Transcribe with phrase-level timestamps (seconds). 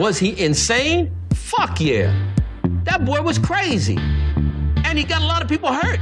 [0.00, 1.14] Was he insane?
[1.34, 2.10] Fuck yeah.
[2.84, 3.98] That boy was crazy.
[4.86, 6.00] And he got a lot of people hurt.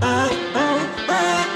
[0.00, 1.51] Een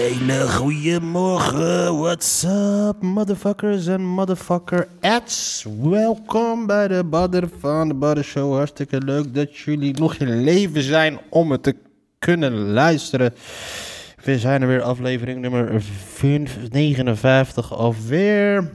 [0.00, 1.98] hele goede morgen.
[1.98, 5.66] What's up, motherfuckers en motherfucker ads.
[5.80, 8.54] Welkom bij de Badder van de Badder Show.
[8.54, 11.76] Hartstikke leuk dat jullie nog in leven zijn om het te
[12.18, 13.34] kunnen luisteren.
[14.24, 18.70] We zijn er weer, aflevering nummer 559 alweer.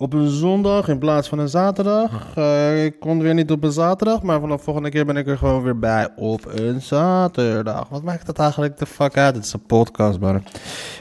[0.00, 2.36] Op een zondag in plaats van een zaterdag.
[2.36, 5.38] Eh, ik kon weer niet op een zaterdag, maar vanaf volgende keer ben ik er
[5.38, 7.88] gewoon weer bij op een zaterdag.
[7.88, 9.34] Wat maakt dat eigenlijk de fuck uit?
[9.34, 10.42] Het is een podcast, man.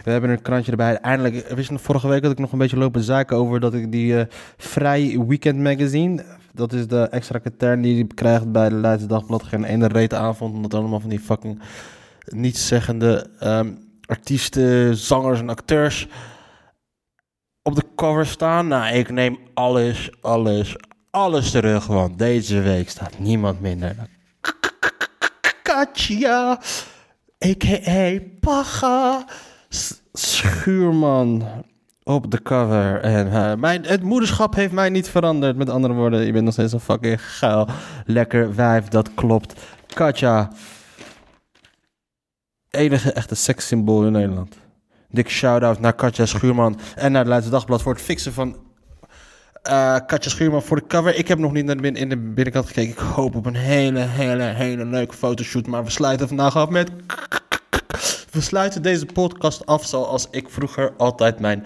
[0.03, 0.95] We hebben een krantje erbij.
[0.95, 3.73] Eindelijk, wist je nog, vorige week had ik nog een beetje lopen zaken over dat
[3.73, 4.25] ik die eh,
[4.57, 6.23] Vrij Weekend Magazine,
[6.53, 10.13] dat is de extra katern die je krijgt bij de Leidse Dagblad, geen ene reet
[10.13, 11.61] avond, omdat allemaal van die fucking
[12.25, 13.71] nietszeggende ehm,
[14.05, 16.07] artiesten, zangers en acteurs
[17.69, 18.67] op de cover staan.
[18.67, 20.75] Nou, ik neem alles, alles,
[21.09, 21.87] alles terug.
[21.87, 24.07] Want deze week staat niemand minder dan
[25.63, 26.59] Katja,
[27.45, 29.25] a.k.a.
[29.69, 31.43] S- Schuurman
[32.03, 33.01] op de cover.
[33.01, 35.57] En eh, mijn, het moederschap heeft mij niet veranderd.
[35.57, 37.67] Met andere woorden, je bent nog steeds een fucking geil,
[38.05, 38.87] lekker wijf.
[38.87, 39.53] Dat klopt.
[39.93, 40.51] Katja,
[42.69, 44.57] enige echte sekssymbool in Nederland.
[45.11, 48.57] Dik shout-out naar Katja Schuurman en naar het Leidse Dagblad voor het fixen van
[49.61, 51.15] eh, Katja Schuurman voor de cover.
[51.15, 52.91] Ik heb nog niet naar de in de binnenkant gekeken.
[52.91, 55.67] Ik hoop op een hele, hele, hele leuke fotoshoot.
[55.67, 56.89] Maar we sluiten vandaag af met...
[58.31, 61.65] We sluiten deze podcast af zoals ik vroeger altijd mijn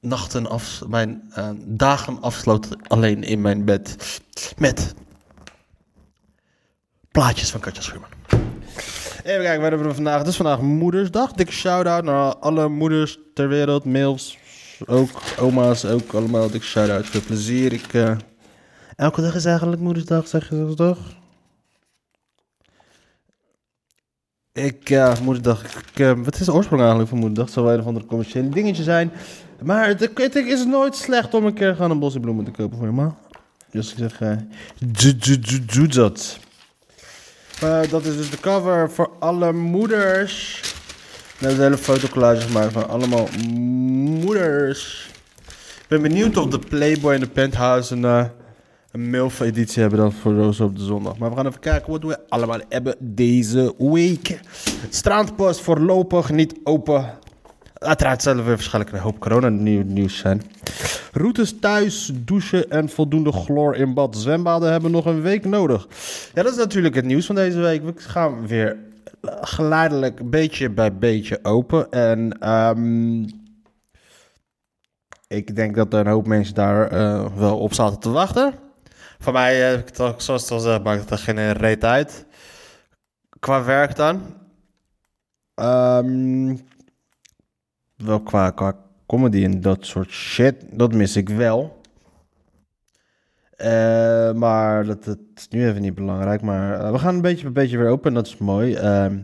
[0.00, 0.82] nachten af...
[0.88, 4.20] Mijn eh, dagen afsloot alleen in mijn bed.
[4.56, 4.94] Met
[7.10, 8.10] plaatjes van Katja Schuurman.
[9.22, 10.18] Even kijken, wat hebben we vandaag?
[10.18, 11.32] Het is vandaag Moedersdag.
[11.32, 13.84] Dikke shout-out naar alle moeders ter wereld.
[13.84, 14.38] Mails,
[14.86, 17.06] ook oma's, ook allemaal dikke shout-out.
[17.06, 17.72] Veel plezier.
[17.72, 18.16] Ik, eh,
[18.96, 20.98] Elke dag is eigenlijk Moedersdag, zeg je dat toch?
[24.52, 25.64] Ik, ja, Moederdag.
[25.64, 27.44] Ik, eh, wat is de oorsprong eigenlijk van Moederdag?
[27.44, 29.12] Het zal wel een of andere commerciële dingetje zijn.
[29.62, 32.78] Maar het, het is nooit slecht om een keer gewoon een bosje bloemen te kopen
[32.78, 33.14] voor je ma.
[33.70, 34.36] Dus ik zeg, eh,
[35.74, 36.38] doe dat.
[37.62, 40.60] Eh, dat is dus de cover voor alle moeders.
[41.38, 43.28] We hebben een hele fotocollage gemaakt van allemaal
[44.20, 45.10] moeders.
[45.82, 48.24] Ik ben benieuwd of de Playboy en de Penthouse een, eh,
[48.90, 51.18] een MILF-editie hebben dan voor Roze op de zondag.
[51.18, 54.40] Maar we gaan even kijken wat we allemaal hebben deze week.
[54.88, 57.18] Strandpost voorlopig niet open.
[57.82, 60.42] Uiteraard zullen weer waarschijnlijk een hoop corona-nieuws zijn.
[61.12, 64.16] Routes thuis, douchen en voldoende chloor in bad.
[64.16, 65.88] Zwembaden hebben nog een week nodig.
[66.34, 67.82] Ja, dat is natuurlijk het nieuws van deze week.
[67.82, 68.76] We gaan weer
[69.40, 71.90] geleidelijk beetje bij beetje open.
[71.90, 73.22] En ehm,
[75.26, 78.54] ik denk dat er een hoop mensen daar eh, wel op zaten te wachten.
[79.18, 82.26] Voor mij, eh, ik toch, zoals het al zei, maakt het er geen reet uit.
[83.38, 84.40] Qua werk dan.
[85.54, 86.56] Ehm,
[88.04, 88.76] wel qua, qua
[89.06, 90.54] comedy en dat soort shit.
[90.70, 91.80] Dat mis ik wel.
[93.56, 96.42] Eh, maar dat, dat is nu even niet belangrijk.
[96.42, 98.14] Maar eh, we gaan een beetje bij beetje weer open.
[98.14, 98.74] Dat is mooi.
[98.74, 99.18] Ehm,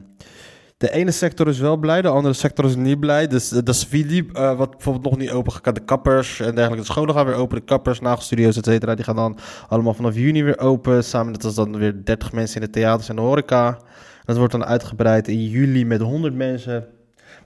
[0.76, 3.26] de ene sector is wel blij, de andere sector is niet blij.
[3.26, 5.74] Dus eh, dat is Philippe, wat bijvoorbeeld nog niet open gaat.
[5.74, 6.86] De kappers en dergelijke.
[6.86, 7.56] De scholen gaan weer open.
[7.56, 8.94] De kappers, nagelstudio's, et cetera.
[8.94, 9.38] Die gaan dan
[9.68, 11.04] allemaal vanaf juni weer open.
[11.04, 13.78] Samen met als dan weer 30 mensen in de theaters en de horeca.
[14.24, 16.86] Dat wordt dan uitgebreid in juli met 100 mensen.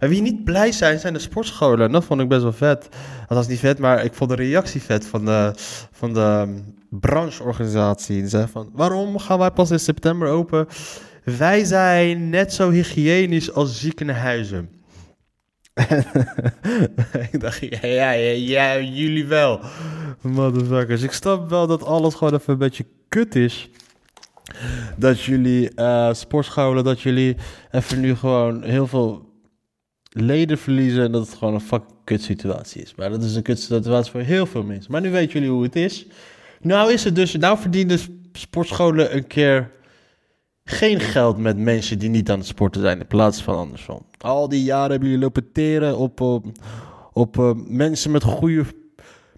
[0.03, 1.93] Maar wie niet blij zijn, zijn de sportscholen.
[1.93, 2.89] Dat vond ik best wel vet.
[3.29, 5.53] Dat was niet vet, maar ik vond de reactie vet van de,
[5.93, 8.23] van de um, brancheorganisatie.
[8.23, 10.67] Die van, waarom gaan wij pas in september open?
[11.25, 14.71] Wij zijn net zo hygiënisch als ziekenhuizen.
[17.33, 19.61] ik dacht, ja, jullie wel.
[20.21, 21.03] Motherfuckers.
[21.03, 23.71] Ik snap wel dat alles gewoon even een beetje kut is.
[24.97, 27.37] Dat jullie eh, sportscholen, dat jullie
[27.71, 29.31] even nu gewoon heel veel
[30.13, 32.95] leden verliezen en dat het gewoon een fucking kut situatie is.
[32.95, 34.93] Maar dat is een kut situatie voor heel veel mensen.
[34.93, 36.07] Maar nu weten jullie hoe het is.
[36.61, 37.99] Nou is het dus, nou verdienen
[38.33, 39.71] sportscholen een keer
[40.65, 44.07] geen geld met mensen die niet aan het sporten zijn in plaats van andersom.
[44.19, 46.47] Al die jaren hebben jullie lopen teren op, op,
[47.13, 48.65] op uh, mensen met goede,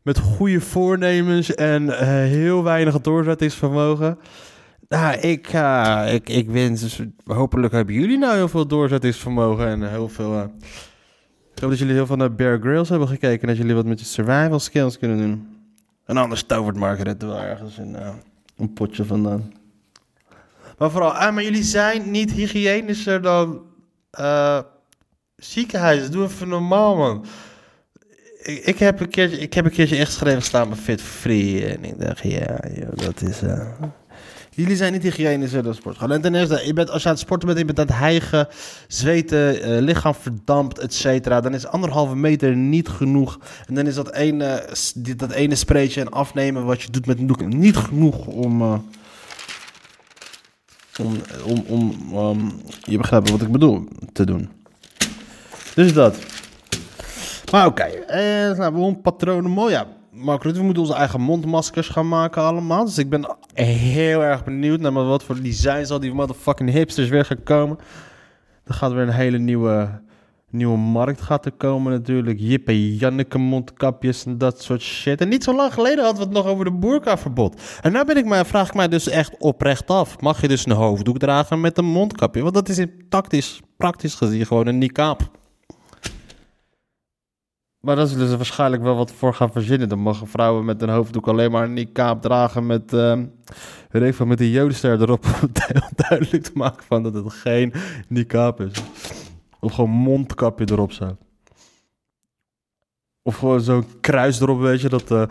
[0.02, 4.18] met goede voornemens en uh, heel weinig doorzettingsvermogen.
[4.88, 9.90] Nou, ik, uh, ik, ik wens, dus hopelijk hebben jullie nou heel veel doorzettingsvermogen en
[9.90, 10.42] heel veel,
[11.54, 13.40] Ik hoop dat jullie heel veel naar Bear Grylls hebben gekeken...
[13.40, 15.48] en dat jullie wat met je survival skills kunnen doen.
[16.04, 18.08] En anders tovert Margaret er wel ergens in uh,
[18.56, 19.52] een potje vandaan.
[20.78, 23.62] Maar vooral, ah, maar jullie zijn niet hygiënischer dan
[25.36, 26.10] ziekenhuizen.
[26.10, 27.24] Doe even normaal, man.
[28.42, 31.66] Ik, ik, heb een keertje, ik heb een keertje echt geschreven staan bij Fit Free.
[31.66, 32.60] En ik dacht, ja,
[32.94, 33.40] dat is...
[34.54, 36.10] Jullie zijn niet hygiënischer dan sportschool.
[36.10, 37.96] En ten eerste, je bent, als je aan het sporten bent, je bent aan het
[37.96, 38.48] hijgen,
[38.88, 41.40] zweten, uh, lichaam verdampt, et cetera.
[41.40, 43.38] Dan is anderhalve meter niet genoeg.
[43.66, 44.68] En dan is dat ene,
[45.16, 48.62] dat ene spreetje en afnemen wat je doet met een doek niet genoeg om...
[48.62, 48.78] Uh,
[51.44, 52.52] om, om, um,
[52.82, 54.50] je begrijpt wat ik bedoel, te doen.
[55.74, 56.16] Dus dat.
[57.50, 58.50] Maar oké, okay.
[58.50, 59.72] eh, nou, patronen mooi.
[59.72, 59.86] Ja,
[60.16, 62.84] Mark Rutte, we moeten onze eigen mondmaskers gaan maken allemaal.
[62.84, 67.24] Dus ik ben heel erg benieuwd naar wat voor designs al die motherfucking hipsters weer
[67.24, 67.78] gaan komen.
[68.64, 70.00] Er gaat weer een hele nieuwe,
[70.50, 72.38] nieuwe markt gaat er komen natuurlijk.
[72.40, 75.20] Jippe Janneke mondkapjes en dat soort shit.
[75.20, 77.62] En niet zo lang geleden hadden we het nog over de boerkaverbod.
[77.80, 80.20] En nu ben ik vraag ik mij dus echt oprecht af.
[80.20, 82.42] Mag je dus een hoofddoek dragen met een mondkapje?
[82.42, 85.30] Want dat is in tactisch, praktisch gezien gewoon een niqab.
[87.84, 89.88] Maar daar zullen ze waarschijnlijk wel wat voor gaan verzinnen.
[89.88, 93.22] Dan mogen vrouwen met een hoofddoek alleen maar een kaap dragen met, uh,
[93.90, 95.24] weet met een jodenster erop.
[95.42, 95.48] Om
[95.96, 97.72] duidelijk te maken van dat het geen
[98.08, 98.82] niqab is.
[99.60, 101.16] Of gewoon mondkapje erop zo.
[103.22, 105.24] Of gewoon zo'n kruis erop, weet je, dat uh,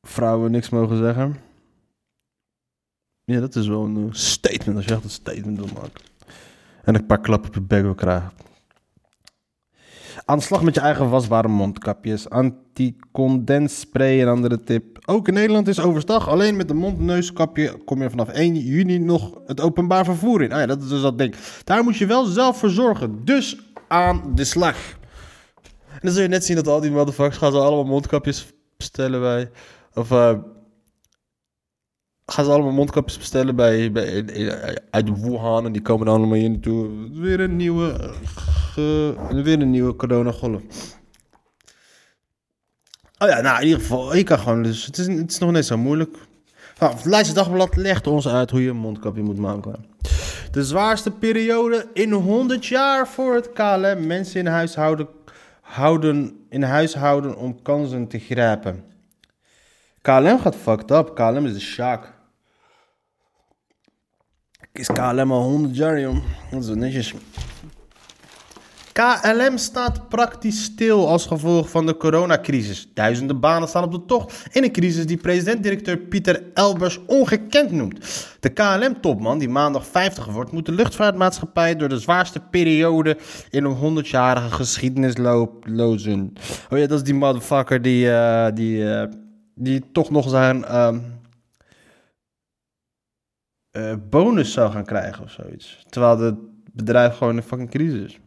[0.00, 1.36] vrouwen niks mogen zeggen.
[3.24, 6.02] Ja, dat is wel een statement als je echt een statement wil maken.
[6.84, 8.47] En een paar klappen op je bek wil krijgen.
[10.28, 12.30] Aan slag met je eigen wasbare mondkapjes.
[12.30, 14.98] Anticondensspray en andere tip.
[15.06, 16.28] Ook in Nederland is overstag.
[16.28, 20.52] Alleen met een mondneuskapje kom je vanaf 1 juni nog het openbaar vervoer in.
[20.52, 21.34] Ah ja, dat is dus dat ding.
[21.64, 23.24] Daar moet je wel zelf voor zorgen.
[23.24, 23.58] Dus
[23.88, 24.76] aan de slag.
[25.90, 29.20] En dan zul je net zien dat al die motherfuckers gaan ze allemaal mondkapjes bestellen
[29.20, 29.50] bij...
[29.94, 30.10] Of...
[30.10, 30.32] Uh,
[32.26, 34.24] gaan ze allemaal mondkapjes bestellen bij, bij,
[34.90, 35.66] uit Wuhan.
[35.66, 36.88] En die komen dan allemaal hier naartoe.
[37.12, 38.10] Weer een nieuwe
[38.76, 40.62] uh, weer een nieuwe coronagolf.
[43.18, 45.50] Oh ja, nou in ieder geval, je kan gewoon, dus het is, het is nog
[45.50, 46.16] net zo moeilijk.
[46.78, 49.84] Nou, het Leidse Dagblad legt ons uit hoe je een mondkapje moet maken.
[50.50, 54.06] De zwaarste periode in 100 jaar voor het KLM.
[54.06, 55.08] Mensen in huishouden
[55.60, 58.84] houden, in huishouden om kansen te grijpen.
[60.00, 61.14] KLM gaat fucked up.
[61.14, 62.12] KLM is de shark.
[64.72, 66.16] Is KLM al 100 jaar, joh.
[66.50, 67.14] Dat is wel netjes.
[68.98, 72.88] KLM staat praktisch stil als gevolg van de coronacrisis.
[72.94, 78.26] Duizenden banen staan op de tocht in een crisis die president-directeur Pieter Elbers ongekend noemt.
[78.40, 83.16] De KLM-topman, die maandag 50 wordt, moet de luchtvaartmaatschappij door de zwaarste periode
[83.50, 85.16] in een 100-jarige geschiedenis
[85.64, 86.32] lozen.
[86.70, 89.04] Oh ja, dat is die motherfucker die, uh, die, uh,
[89.54, 90.94] die toch nog zijn uh,
[94.10, 95.84] bonus zou gaan krijgen of zoiets.
[95.88, 96.36] Terwijl het
[96.72, 98.18] bedrijf gewoon in een fucking crisis is.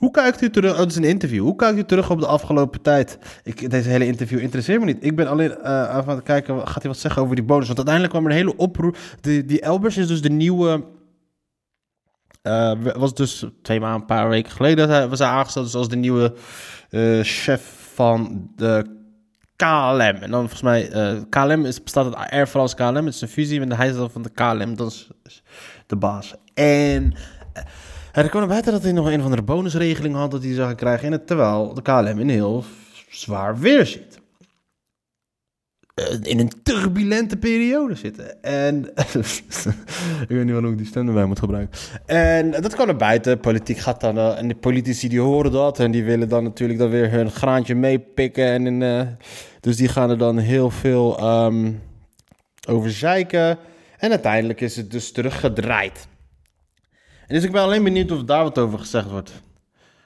[0.00, 0.80] Hoe kijkt u terug?
[0.80, 1.42] Oh, is een interview.
[1.42, 3.18] Hoe kijkt u terug op de afgelopen tijd?
[3.44, 5.04] Ik, deze hele interview interesseert me niet.
[5.04, 7.66] Ik ben alleen uh, aan het kijken, gaat hij wat zeggen over die bonus?
[7.66, 8.96] Want uiteindelijk kwam er een hele oproep.
[9.20, 10.84] Die, die Elbers is dus de nieuwe.
[12.42, 15.74] Uh, was dus twee maanden, een paar weken geleden dat hij was hij aangesteld dus
[15.74, 16.34] als de nieuwe
[16.90, 18.98] uh, chef van de
[19.56, 20.22] KLM.
[20.22, 20.90] En dan volgens mij,
[21.28, 22.94] KLM is, bestaat uit Air France KLM.
[22.94, 24.76] Het is een fusie de hij van de KLM.
[24.76, 25.42] Dat is
[25.86, 26.34] de baas.
[26.54, 27.14] En
[28.12, 30.74] er kwam naar buiten dat hij nog een of andere bonusregeling had dat hij zou
[30.74, 31.06] krijgen.
[31.06, 32.64] In het, terwijl de KLM in heel
[33.08, 34.20] zwaar weer zit.
[35.94, 38.42] Eh, in een turbulente periode zitten.
[38.42, 38.84] En
[40.22, 41.78] ik weet niet hoe ik die stem erbij moet gebruiken.
[42.06, 43.40] En dat kwam naar buiten.
[43.40, 44.16] Politiek gaat dan.
[44.16, 45.78] Uh, en de politici die horen dat.
[45.78, 48.44] En die willen dan natuurlijk dan weer hun graantje meepikken.
[48.44, 49.02] En uh,
[49.60, 51.82] dus die gaan er dan heel veel um,
[52.68, 53.58] over zeiken.
[53.98, 56.08] En uiteindelijk is het dus teruggedraaid.
[57.30, 59.32] Dus ik ben alleen benieuwd of daar wat over gezegd wordt.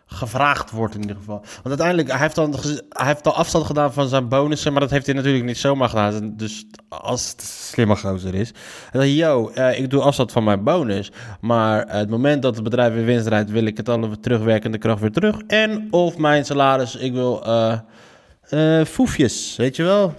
[0.06, 1.38] Gevraagd wordt in ieder geval.
[1.38, 2.54] Want uiteindelijk, hij heeft, dan,
[2.88, 4.72] hij heeft al afstand gedaan van zijn bonussen.
[4.72, 6.36] Maar dat heeft hij natuurlijk niet zomaar gedaan.
[6.36, 8.50] Dus als het slimme gozer is.
[8.92, 11.12] En dan, yo, uh, ik doe afstand van mijn bonus.
[11.40, 15.00] Maar het moment dat het bedrijf weer winst rijdt, wil ik het al terugwerkende kracht
[15.00, 15.38] weer terug.
[15.46, 17.42] En of mijn salaris, ik wil
[18.50, 20.14] uh, foefjes, weet je wel.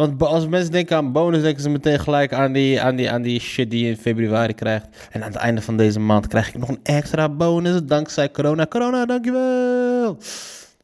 [0.00, 3.22] Want als mensen denken aan bonus, denken ze meteen gelijk aan die, aan, die, aan
[3.22, 5.08] die shit die je in februari krijgt.
[5.10, 8.66] En aan het einde van deze maand krijg ik nog een extra bonus dankzij corona.
[8.66, 10.18] Corona, dankjewel.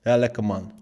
[0.02, 0.72] Ja, lekker man.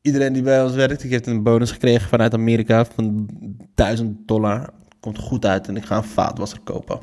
[0.00, 3.28] Iedereen die bij ons werkt, ik heeft een bonus gekregen vanuit Amerika van
[3.74, 4.70] 1000 dollar.
[5.00, 7.00] Komt goed uit en ik ga een vaatwasser kopen.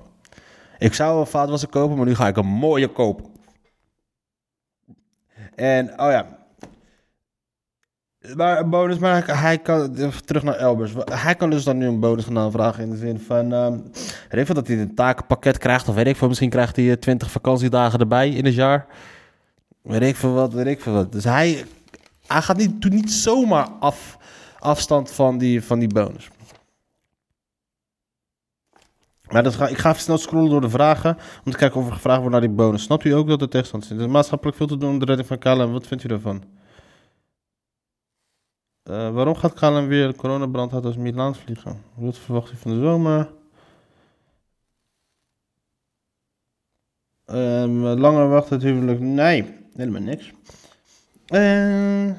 [0.77, 3.25] Ik zou een vaatwasser kopen, maar nu ga ik een mooie kopen.
[5.55, 6.44] En, oh ja.
[8.35, 10.91] Maar een bonus, maar hij kan, terug naar Elbers.
[11.05, 13.91] Hij kan dus dan nu een bonus gaan aanvragen in de zin van, um,
[14.29, 17.31] weet ik dat hij een takenpakket krijgt, of weet ik veel, misschien krijgt hij 20
[17.31, 18.85] vakantiedagen erbij in het jaar.
[19.81, 21.11] Weet ik veel wat, weet ik veel wat.
[21.11, 21.65] Dus hij,
[22.27, 24.17] hij gaat niet, niet zomaar af,
[24.59, 26.29] afstand van die, van die bonus.
[29.29, 31.17] Maar dat ga, ik ga even snel scrollen door de vragen.
[31.45, 32.83] Om te kijken of er gevraagd wordt naar die bonus.
[32.83, 33.89] Snapt u ook dat de tegenstand is?
[33.89, 35.71] Er is maatschappelijk veel te doen om de redding van KLM.
[35.71, 36.43] Wat vindt u daarvan?
[38.89, 41.81] Uh, waarom gaat KLM weer coronabrand als Milaan vliegen?
[41.95, 43.29] Wat verwacht u van de zomer?
[47.25, 48.99] Um, langer wachten huwelijk?
[48.99, 50.31] Nee, helemaal niks.
[51.33, 52.11] Uh,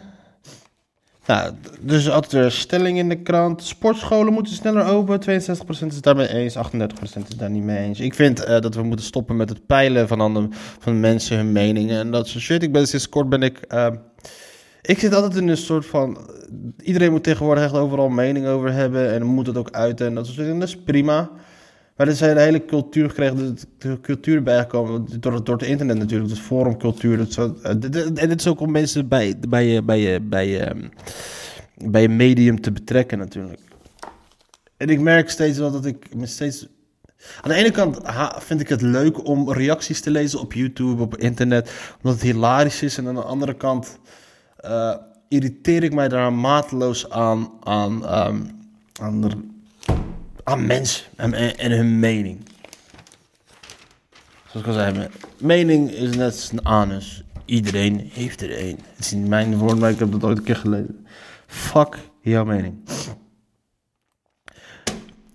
[1.27, 3.63] nou, dus altijd weer stelling in de krant.
[3.63, 5.21] Sportscholen moeten sneller open.
[5.21, 6.61] 62% is het daarmee eens, 38%
[7.29, 8.01] is daar niet mee eens.
[8.01, 11.53] Ik vind uh, dat we moeten stoppen met het peilen van, andere, van mensen hun
[11.53, 12.63] meningen en dat soort shit.
[12.63, 13.61] Ik ben sinds kort ben ik...
[13.75, 13.87] Uh,
[14.87, 16.31] ik zit altijd in een soort van...
[16.83, 20.27] Iedereen moet tegenwoordig echt overal mening over hebben en moet het ook uiten en dat
[20.27, 20.59] soort dingen.
[20.59, 21.31] Dat is prima.
[21.97, 25.99] Maar er is een hele cultuur gekregen, de cultuur erbij gekomen door, door het internet
[25.99, 27.27] natuurlijk, dus forumcultuur.
[27.29, 27.81] Zo, en
[28.15, 30.91] dit is ook om mensen bij, bij, je, bij, je, bij, je,
[31.75, 33.61] bij je medium te betrekken natuurlijk.
[34.77, 36.69] En ik merk steeds wel dat ik me steeds...
[37.41, 37.99] Aan de ene kant
[38.39, 41.71] vind ik het leuk om reacties te lezen op YouTube, op internet,
[42.03, 42.99] omdat het hilarisch is.
[42.99, 43.99] En aan de andere kant
[44.69, 44.95] uh,
[45.29, 47.93] irriteer ik mij daar mateloos aan, aan,
[48.27, 48.51] um,
[49.01, 49.21] aan
[50.47, 51.07] aan mensen
[51.57, 52.39] en, hun mening.
[54.51, 55.09] Zoals ik al zei,
[55.39, 57.25] mening is net een anus.
[57.45, 58.79] Iedereen heeft er één.
[58.95, 61.07] Het is niet mijn woord, maar ik heb dat ooit een keer gelezen.
[61.47, 62.75] Fuck jouw mening.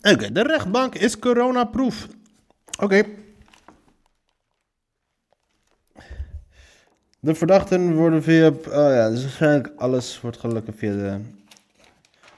[0.01, 2.07] Oké, de rechtbank is coronaproof.
[2.79, 3.03] Oké.
[7.23, 8.47] De verdachten worden via...
[8.49, 11.17] Oh ja, dus waarschijnlijk alles wordt gelukkig via de,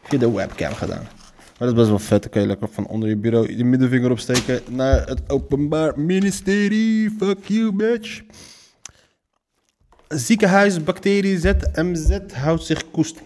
[0.03, 1.03] via de webcam gedaan.
[1.37, 2.21] Maar dat is best wel vet.
[2.21, 7.15] Dan kan je lekker van onder je bureau je middenvinger opsteken naar het Openbaar Ministerie.
[7.19, 8.21] Fuck you, bitch.
[10.07, 13.21] Ziekenhuisbacterie ZMZ houdt zich koest.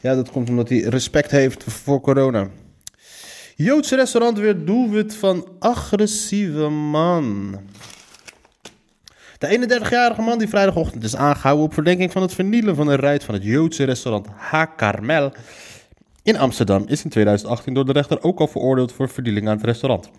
[0.00, 2.48] Ja, dat komt omdat hij respect heeft voor corona.
[3.56, 7.58] Joodse restaurant weer doelwit van agressieve man.
[9.38, 13.24] De 31-jarige man die vrijdagochtend is aangehouden op verdenking van het vernielen van een ruit
[13.24, 15.32] van het Joodse restaurant Ha Carmel
[16.22, 19.64] in Amsterdam is in 2018 door de rechter ook al veroordeeld voor verdieling aan het
[19.64, 20.10] restaurant.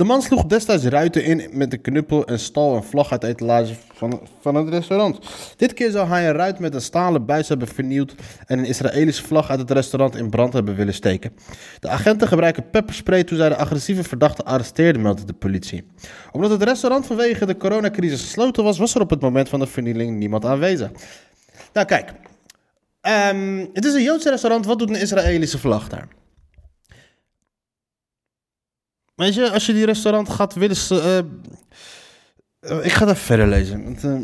[0.00, 3.26] De man sloeg destijds ruiten in met een knuppel en stal een vlag uit de
[3.26, 5.18] etalage van, van het restaurant.
[5.56, 8.14] Dit keer zou hij een ruit met een stalen buis hebben vernield
[8.46, 11.32] en een Israëlische vlag uit het restaurant in brand hebben willen steken.
[11.80, 15.86] De agenten gebruiken pepperspray toen zij de agressieve verdachte arresteerden, meldde de politie.
[16.32, 19.66] Omdat het restaurant vanwege de coronacrisis gesloten was, was er op het moment van de
[19.66, 20.90] vernieling niemand aanwezig.
[21.72, 22.12] Nou kijk,
[23.32, 24.66] Um, het is een Joodse restaurant.
[24.66, 26.08] Wat doet een Israëlische vlag daar?
[29.20, 30.76] Weet je, als je die restaurant gaat willen...
[30.92, 33.84] Uh, ik ga daar verder lezen.
[33.84, 34.18] Want, uh,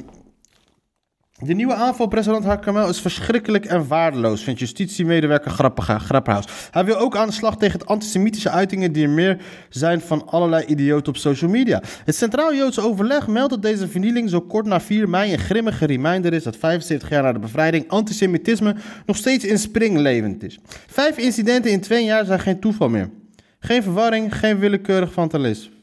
[1.38, 6.44] de nieuwe aanval op restaurant Hakamel is verschrikkelijk en waardeloos, vindt justitiemedewerker Grapperhaus.
[6.70, 10.26] Hij wil ook aan de slag tegen het antisemitische uitingen die er meer zijn van
[10.26, 11.82] allerlei idioten op social media.
[12.04, 15.86] Het Centraal Joodse Overleg meldt dat deze vernieling zo kort na 4 mei een grimmige
[15.86, 18.74] reminder is dat 75 jaar na de bevrijding antisemitisme
[19.06, 20.58] nog steeds in springlevend is.
[20.86, 23.10] Vijf incidenten in twee jaar zijn geen toeval meer.
[23.58, 25.74] Geen verwarring, geen willekeurig vandalisme.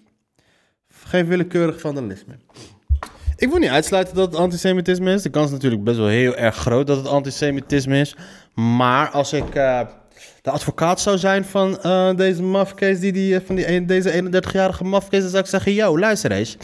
[0.87, 2.33] Geen willekeurig vandalisme.
[3.35, 5.21] Ik wil niet uitsluiten dat het antisemitisme is.
[5.21, 8.15] De kans is natuurlijk best wel heel erg groot dat het antisemitisme is.
[8.53, 9.79] Maar als ik uh,
[10.41, 15.21] de advocaat zou zijn van uh, deze mafcase, die, die, van die, deze 31-jarige mafcase,
[15.21, 16.57] dan zou ik zeggen: Yo, luister eens.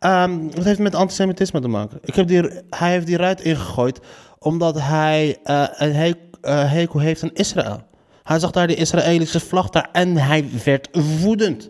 [0.00, 1.98] Um, wat heeft het met antisemitisme te maken?
[2.02, 4.00] Ik heb die, hij heeft die ruit ingegooid
[4.38, 5.38] omdat hij
[5.76, 6.14] een he
[6.50, 7.82] hekel heeft aan Israël.
[8.22, 10.88] Hij zag daar de Israëlische vlag daar en hij werd
[11.20, 11.68] woedend.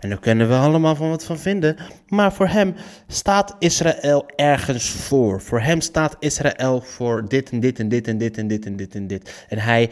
[0.00, 1.76] En daar kunnen we allemaal van wat van vinden.
[2.08, 2.74] Maar voor hem
[3.06, 5.40] staat Israël ergens voor.
[5.40, 8.76] Voor hem staat Israël voor dit en dit en dit en dit en dit en
[8.76, 9.44] dit en dit.
[9.48, 9.90] En hij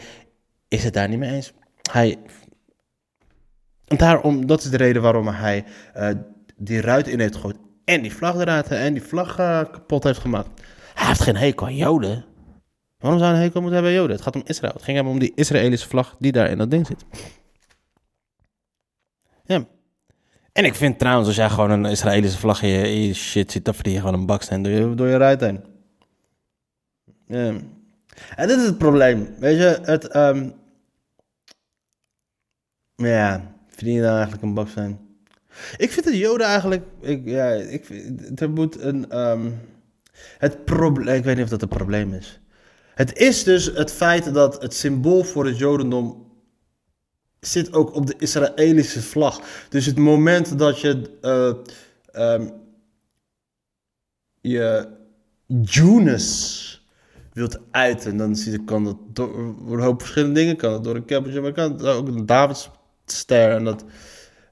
[0.67, 1.53] is het daar niet mee eens.
[1.91, 2.17] Hij.
[3.85, 5.63] Daarom, dat is de reden waarom hij
[5.97, 6.09] uh,
[6.55, 7.57] die ruit in heeft gegooid.
[7.85, 10.61] En die vlag eruit en die vlag uh, kapot heeft gemaakt.
[10.93, 12.25] Hij heeft geen hekel aan Joden.
[13.01, 14.15] Waarom zou een hekel moeten hebben aan Joden?
[14.15, 14.73] Het gaat om Israël.
[14.73, 17.05] Het ging hem om die Israëlische vlag die daar in dat ding zit.
[19.45, 19.65] Ja.
[20.51, 23.73] En ik vind trouwens, als jij gewoon een Israëlische vlag in je, shit zit, dan
[23.73, 25.63] verdien je gewoon een baksteen door je, door je ruit heen.
[27.27, 27.53] Ja.
[28.35, 29.35] En dit is het probleem.
[29.39, 30.15] Weet je, het.
[30.15, 30.53] Um,
[32.95, 34.99] ja, verdien je dan eigenlijk een baksteen?
[35.77, 36.85] Ik vind het Joden eigenlijk.
[36.99, 37.89] Ik, ja, ik,
[38.35, 39.09] er moet een.
[39.09, 39.51] ehm,
[40.37, 41.15] het probleem.
[41.15, 42.40] Ik weet niet of dat een probleem is.
[43.01, 46.31] Het is dus het feit dat het symbool voor het Jodendom.
[47.39, 49.41] zit ook op de Israëlische vlag.
[49.69, 51.17] Dus het moment dat je.
[52.11, 52.49] ehm,
[54.41, 54.87] je.
[55.61, 56.87] Jewness
[57.33, 60.55] wilt uiten, dan kan dat door, een hoop verschillende dingen.
[60.55, 63.51] Kan het door een keppeltje, maar kan ook een Davidster.
[63.51, 63.85] En dat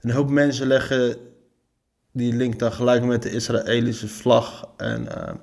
[0.01, 1.17] een hoop mensen leggen
[2.11, 4.69] die link dan gelijk met de Israëlische vlag.
[4.77, 5.33] En eh,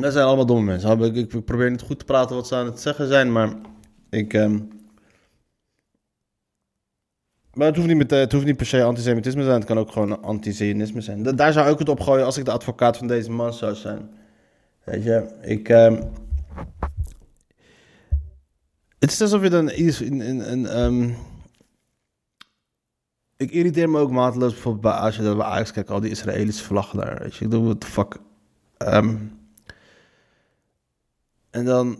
[0.00, 1.14] dat zijn allemaal domme mensen.
[1.14, 3.52] Ik, probeer niet goed te praten wat ze aan het zeggen zijn, maar
[4.10, 4.34] ik.
[4.34, 4.58] ehm,
[7.52, 10.22] maar het hoeft, niet met, niet per se antisemitisme te zijn, het kan ook gewoon
[10.22, 11.22] antisemitisme zijn.
[11.22, 13.74] Da- daar zou ik het op gooien als ik de advocaat van deze man zou
[13.74, 14.10] zijn.
[14.84, 15.68] Weet je, ik.
[15.68, 16.02] ehm,
[18.98, 20.20] het is alsof je dan iets in.
[20.20, 21.10] in, ehm,
[23.36, 26.98] ik irriteer me ook mateloos bijvoorbeeld bij je dat bij Ajax al die Israëlische vlaggen
[26.98, 27.18] daar.
[27.22, 28.16] Weet je, ik doe what the fuck.
[28.76, 29.16] Ehm,
[31.52, 31.98] en dan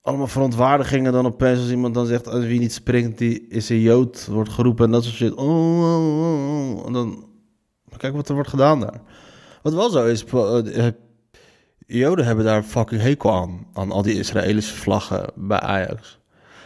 [0.00, 3.80] allemaal verontwaardigingen dan opeens als iemand dan zegt, als wie niet springt, die is een
[3.80, 5.34] Jood, wordt geroepen en dat soort shit.
[5.34, 6.86] Oh, oh, oh, oh.
[6.86, 7.28] En dan,
[7.96, 9.00] kijk wat er wordt gedaan daar.
[9.62, 10.86] Wat wel zo is, eh,
[11.86, 16.18] Joden hebben daar fucking hekel aan, aan al die Israëlische vlaggen bij Ajax.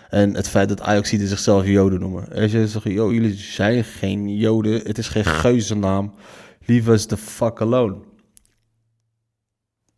[0.08, 2.32] En het feit dat Ajax zichzelf Joden noemen.
[2.32, 6.14] En je zegt, yo, jullie zijn geen Joden, het is geen geuzennaam.
[6.64, 7.96] Leave us the fuck alone.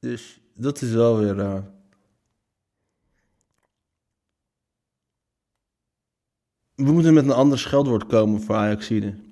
[0.01, 1.41] Dus dat is wel weer...
[1.41, 1.59] eh,
[6.75, 9.25] We moeten met een ander scheldwoord komen voor Ajaxiden.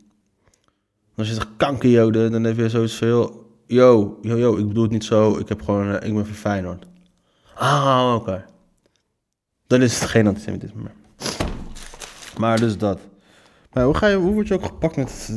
[1.16, 3.06] Als je zegt kankerjoden, dan heb je zoiets van...
[3.06, 5.38] Yo, yo, yo, yo, ik bedoel het niet zo.
[5.38, 5.88] Ik heb gewoon...
[5.94, 6.86] eh, ik ben van Feyenoord.
[7.54, 8.44] Ah, oké.
[9.66, 10.94] Dan is het geen antisemitisme meer.
[12.38, 13.00] Maar dus dat.
[13.78, 15.30] Maar hoe, ga je, hoe word je ook gepakt met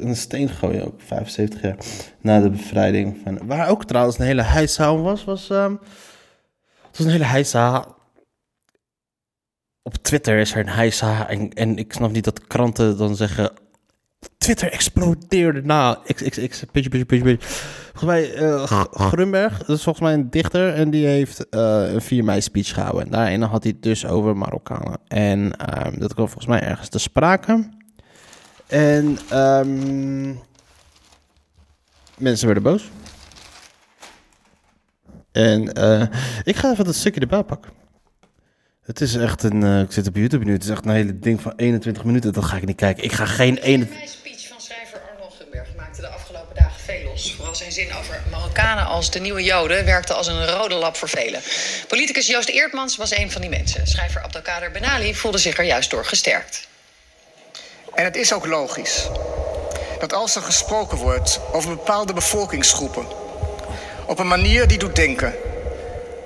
[0.00, 0.86] een steen gooien?
[0.86, 1.76] Ook 75 jaar
[2.20, 3.20] na de bevrijding.
[3.24, 5.24] Van, waar ook trouwens een hele om was.
[5.24, 5.72] was ehm,
[6.86, 7.86] het was een hele heisa.
[9.82, 11.28] Op Twitter is er een heisa.
[11.28, 13.52] En, en ik snap niet dat kranten dan zeggen...
[14.38, 15.98] Twitter explodeerde na.
[16.04, 17.36] XXX, pitje, pitje, pitje.
[17.40, 20.74] Volgens mij, eh, G- Grunberg, dat is volgens mij een dichter.
[20.74, 23.04] En die heeft eh, een 4 mei speech gehouden.
[23.04, 24.98] En daarin had hij het dus over Marokkanen.
[25.08, 27.76] En ehm, dat kwam volgens mij ergens te sprake.
[28.68, 30.34] En ehm,
[32.18, 32.82] mensen werden boos.
[35.32, 36.06] En eh,
[36.44, 37.72] ik ga even dat stukje erbij pakken.
[38.82, 39.62] Het is echt een.
[39.62, 40.52] eh, ik zit op YouTube nu.
[40.52, 42.32] Het is echt een hele ding van 21 minuten.
[42.32, 43.04] Dat ga ik niet kijken.
[43.04, 43.96] Ik ga geen 21.
[43.96, 47.34] Mijn speech van schrijver Arnold Gunberg maakte de afgelopen dagen veel los.
[47.34, 51.08] Vooral zijn zin over Marokkanen als de nieuwe Joden werkte als een rode lap voor
[51.08, 51.40] velen.
[51.88, 53.86] Politicus Joost Eertmans was een van die mensen.
[53.86, 56.68] Schrijver Abdelkader Benali voelde zich er juist door gesterkt.
[57.98, 59.08] En het is ook logisch
[59.98, 63.06] dat als er gesproken wordt over bepaalde bevolkingsgroepen
[64.06, 65.34] op een manier die doet denken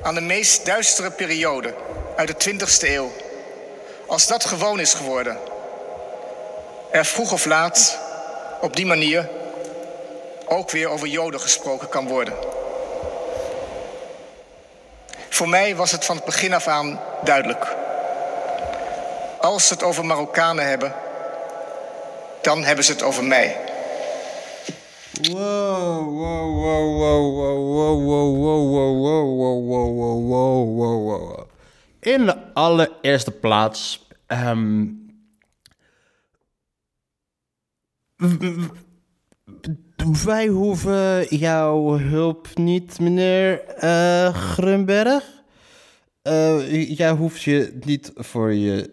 [0.02, 1.74] aan de meest duistere periode
[2.16, 3.12] uit de 20e eeuw,
[4.06, 5.38] als dat gewoon is geworden,
[6.90, 7.98] er vroeg of laat
[8.60, 9.28] op die manier
[10.46, 12.34] ook weer over Joden gesproken kan worden.
[15.28, 17.76] Voor mij was het van het begin af aan duidelijk.
[19.40, 20.94] Als ze het over Marokkanen hebben,
[22.42, 23.56] dan hebben ze het over mij.
[25.30, 31.46] Wow, wow, wow, wow, wow, wow, wow, wow, wow, wow, wow, wow, wow, wow.
[32.00, 34.08] In de allereerste plaats.
[34.26, 34.86] ehm,
[38.16, 38.68] w-
[40.24, 45.41] wij hoeven jouw hulp niet, meneer eh, Grunberg.
[46.22, 48.88] Eh, jij hoeft je niet voor je.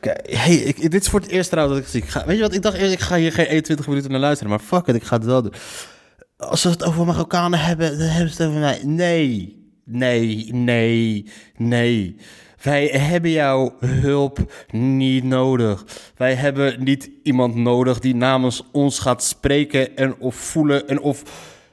[0.00, 0.38] kijken.
[0.38, 2.22] Hey, ik, dit is voor het eerst trouwens dat ik zie.
[2.26, 2.54] Weet je wat?
[2.54, 4.50] Ik dacht eerst, ik ga hier geen 21 minuten naar luisteren.
[4.50, 5.54] Maar fuck it, ik ga het wel doen.
[6.36, 8.80] Als ze het over Marokkanen hebben, dan hebben ze het over mij.
[8.84, 12.16] Nee, nee, nee, nee.
[12.62, 15.84] Wij hebben jouw hulp niet nodig.
[16.16, 21.22] Wij hebben niet iemand nodig die namens ons gaat spreken en of voelen en of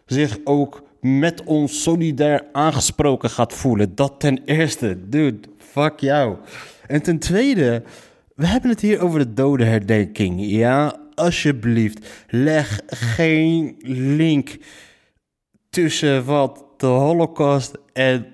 [0.05, 3.95] zich ook met ons solidair aangesproken gaat voelen.
[3.95, 6.37] Dat ten eerste, dude, fuck jou.
[6.87, 7.83] En ten tweede,
[8.35, 10.45] we hebben het hier over de dodenherdenking.
[10.45, 13.75] Ja, alsjeblieft, leg geen
[14.15, 14.57] link
[15.69, 18.25] tussen wat de Holocaust en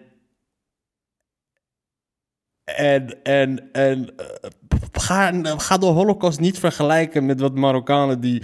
[2.65, 4.49] en, en, en eh,
[4.91, 8.43] ga, ga de Holocaust niet vergelijken met wat Marokkanen die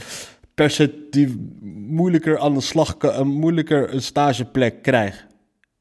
[0.55, 5.27] per se die moeilijker aan de slag, ka- een moeilijker een stageplek krijgen.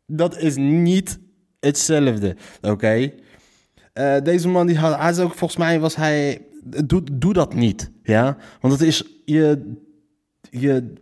[0.07, 1.19] Dat is niet
[1.61, 3.11] hetzelfde, oké?
[3.93, 6.47] Eh, deze man, die had, hij ook, volgens mij was hij
[6.87, 7.91] doe, doe dat niet.
[8.03, 8.37] Ja?
[8.61, 9.05] Want het is.
[9.25, 9.75] Je,
[10.51, 10.93] je,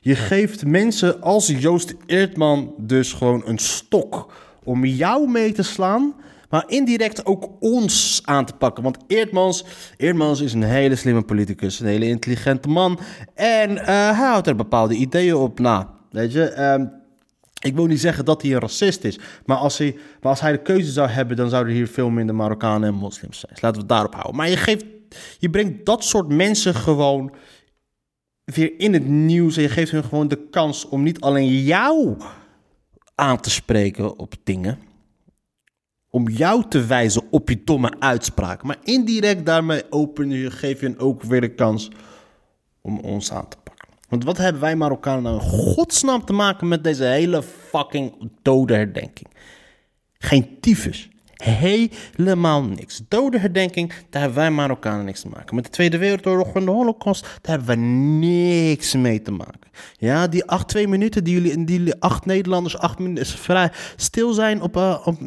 [0.00, 4.32] je geeft mensen als Joost Eertman dus gewoon een stok
[4.64, 6.14] om jou mee te slaan.
[6.52, 8.82] Maar indirect ook ons aan te pakken.
[8.82, 9.64] Want Eertmans,
[9.96, 11.80] Eertmans is een hele slimme politicus.
[11.80, 12.98] Een hele intelligente man.
[13.34, 15.94] En eh, hij houdt er bepaalde ideeën op na.
[16.10, 16.44] Weet je.
[16.44, 16.86] ehm,
[17.60, 19.18] ik wil niet zeggen dat hij een racist is.
[19.44, 22.34] Maar als hij, maar als hij de keuze zou hebben, dan zouden hier veel minder
[22.34, 23.52] Marokkanen en moslims zijn.
[23.52, 24.36] Dus laten we het daarop houden.
[24.36, 24.84] Maar je, geeft,
[25.38, 27.34] je brengt dat soort mensen gewoon
[28.44, 29.56] weer in het nieuws.
[29.56, 32.16] En je geeft hun gewoon de kans om niet alleen jou
[33.14, 34.78] aan te spreken op dingen.
[36.14, 38.66] Om jou te wijzen op je domme uitspraken.
[38.66, 41.90] Maar indirect daarmee open je, geef je hen ook weer de kans
[42.80, 43.88] om ons aan te pakken.
[44.08, 49.28] Want wat hebben wij Marokkanen nou in godsnaam te maken met deze hele fucking dodenherdenking?
[50.18, 51.10] Geen tyfus.
[51.44, 53.02] Helemaal niks.
[53.08, 55.54] Dodenherdenking, daar hebben wij Marokkanen niks te maken.
[55.54, 57.84] Met de Tweede Wereldoorlog en de Holocaust, daar hebben we
[58.26, 59.70] niks mee te maken.
[59.96, 64.62] Ja, die acht, twee minuten die jullie, die acht Nederlanders, acht minuten vrij stil zijn
[64.62, 65.18] op, eh, op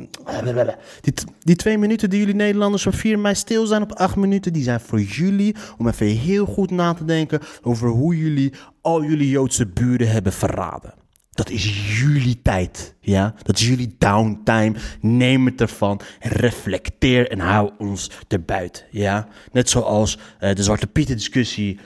[1.02, 4.54] die, die twee minuten die jullie Nederlanders op 4 mei stil zijn op acht minuten,
[4.54, 9.04] die zijn voor jullie om even heel goed na te denken over hoe jullie al
[9.04, 11.05] jullie Joodse buren hebben verraden.
[11.36, 13.34] Dat is jullie tijd, ja?
[13.44, 14.76] Dat is jullie downtime.
[15.02, 19.28] Neem het ervan reflecteer en hou ons erbuiten, ja?
[19.52, 21.80] Net zoals eh, de Zwarte Pieten discussie,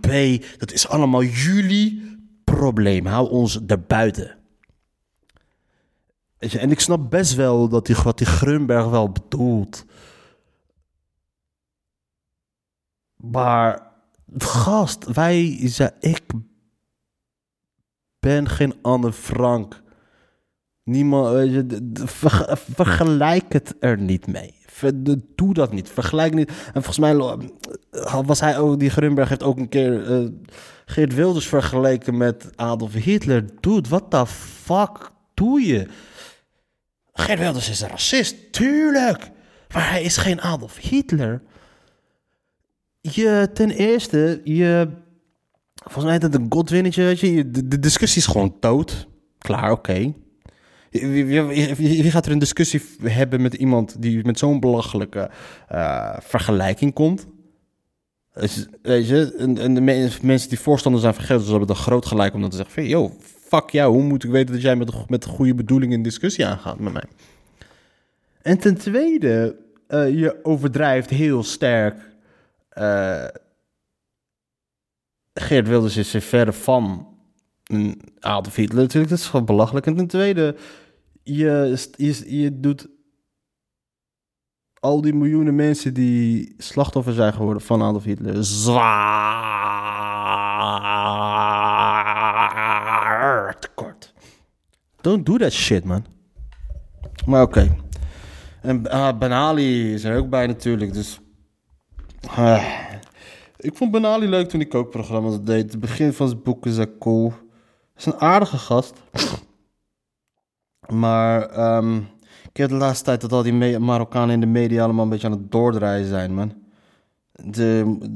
[0.00, 0.08] B.
[0.58, 3.06] Dat is allemaal jullie probleem.
[3.06, 4.36] Hou ons erbuiten.
[6.38, 9.84] En ik snap best wel dat die, wat die Grunberg wel bedoelt.
[13.16, 13.92] Maar,
[14.36, 16.22] gast, wij zijn, ik
[18.20, 19.82] ben geen Anne Frank.
[20.84, 21.82] Niemand, weet je,
[22.74, 24.54] vergelijk het er niet mee.
[25.34, 25.88] Doe dat niet.
[25.88, 26.48] Vergelijk niet.
[26.48, 27.16] En volgens mij
[28.24, 30.28] was hij ook, die Grunberg heeft ook een keer eh,
[30.86, 33.44] Geert Wilders vergeleken met Adolf Hitler.
[33.60, 35.86] Dude, what the fuck doe je?
[37.12, 39.30] Geert Wilders is een racist, tuurlijk.
[39.72, 41.42] Maar hij is geen Adolf Hitler.
[43.00, 44.88] Je, ten eerste, je...
[45.82, 47.50] Volgens mij is het een godwinnetje, weet je.
[47.50, 49.06] De, discussie is gewoon dood.
[49.38, 50.12] Klaar, oké.
[50.90, 55.30] Wie, wie- gaat er een discussie hebben met iemand die met zo'n belachelijke
[55.68, 57.26] eh, vergelijking komt?
[58.82, 62.06] Weet je, en, de me- mensen die voorstander zijn van geld, ze hebben dan groot
[62.06, 63.12] gelijk om dan te zeggen yo,
[63.48, 66.46] fuck jou, hoe moet ik weten dat jij met, met de goede bedoeling een discussie
[66.46, 67.04] aangaat met mij?
[68.42, 71.96] En ten tweede, eh, je overdrijft heel sterk.
[72.68, 73.24] eh,
[75.40, 77.06] Geert Wilders is er verre van
[77.64, 79.10] een Adolf Hitler natuurlijk.
[79.10, 79.86] Dat is gewoon belachelijk.
[79.86, 80.56] En ten tweede,
[81.22, 82.88] je, je, je doet
[84.80, 89.38] al die miljoenen mensen die slachtoffer zijn geworden van Adolf Hitler zwaar
[93.58, 94.12] tekort.
[95.00, 96.04] Don't do that shit, man.
[97.26, 97.76] Maar oké.
[98.62, 101.20] En ah, Ben Ali is er ook bij natuurlijk, dus...
[102.26, 102.87] Ah.
[103.60, 105.72] Ik vond Ben Ali leuk toen ik ook programma's deed.
[105.72, 107.28] Het begin van zijn boeken is cool.
[107.30, 107.38] Hij
[107.96, 108.92] is een aardige gast.
[110.86, 111.96] Maar ehm,
[112.50, 115.26] ik heb de laatste tijd dat al die Marokkanen in de media allemaal een beetje
[115.26, 116.54] aan het doordraaien zijn, man.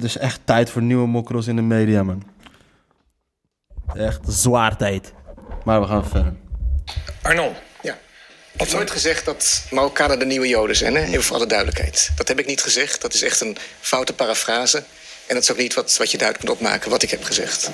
[0.00, 2.22] Is echt tijd voor nieuwe mokros in de media, man.
[3.94, 5.12] Echt zwaar tijd.
[5.64, 6.34] Maar we gaan verder.
[7.22, 7.52] Arnon,
[7.82, 7.98] Ja.
[8.52, 11.02] Ik heb nooit gezegd dat Marokkanen de nieuwe Joden zijn, hè?
[11.02, 12.12] even voor alle duidelijkheid.
[12.16, 14.84] Dat heb ik niet gezegd, dat is echt een foute parafrase.
[15.26, 17.70] En dat is ook niet wat, wat je duidelijk moet opmaken, wat ik heb gezegd.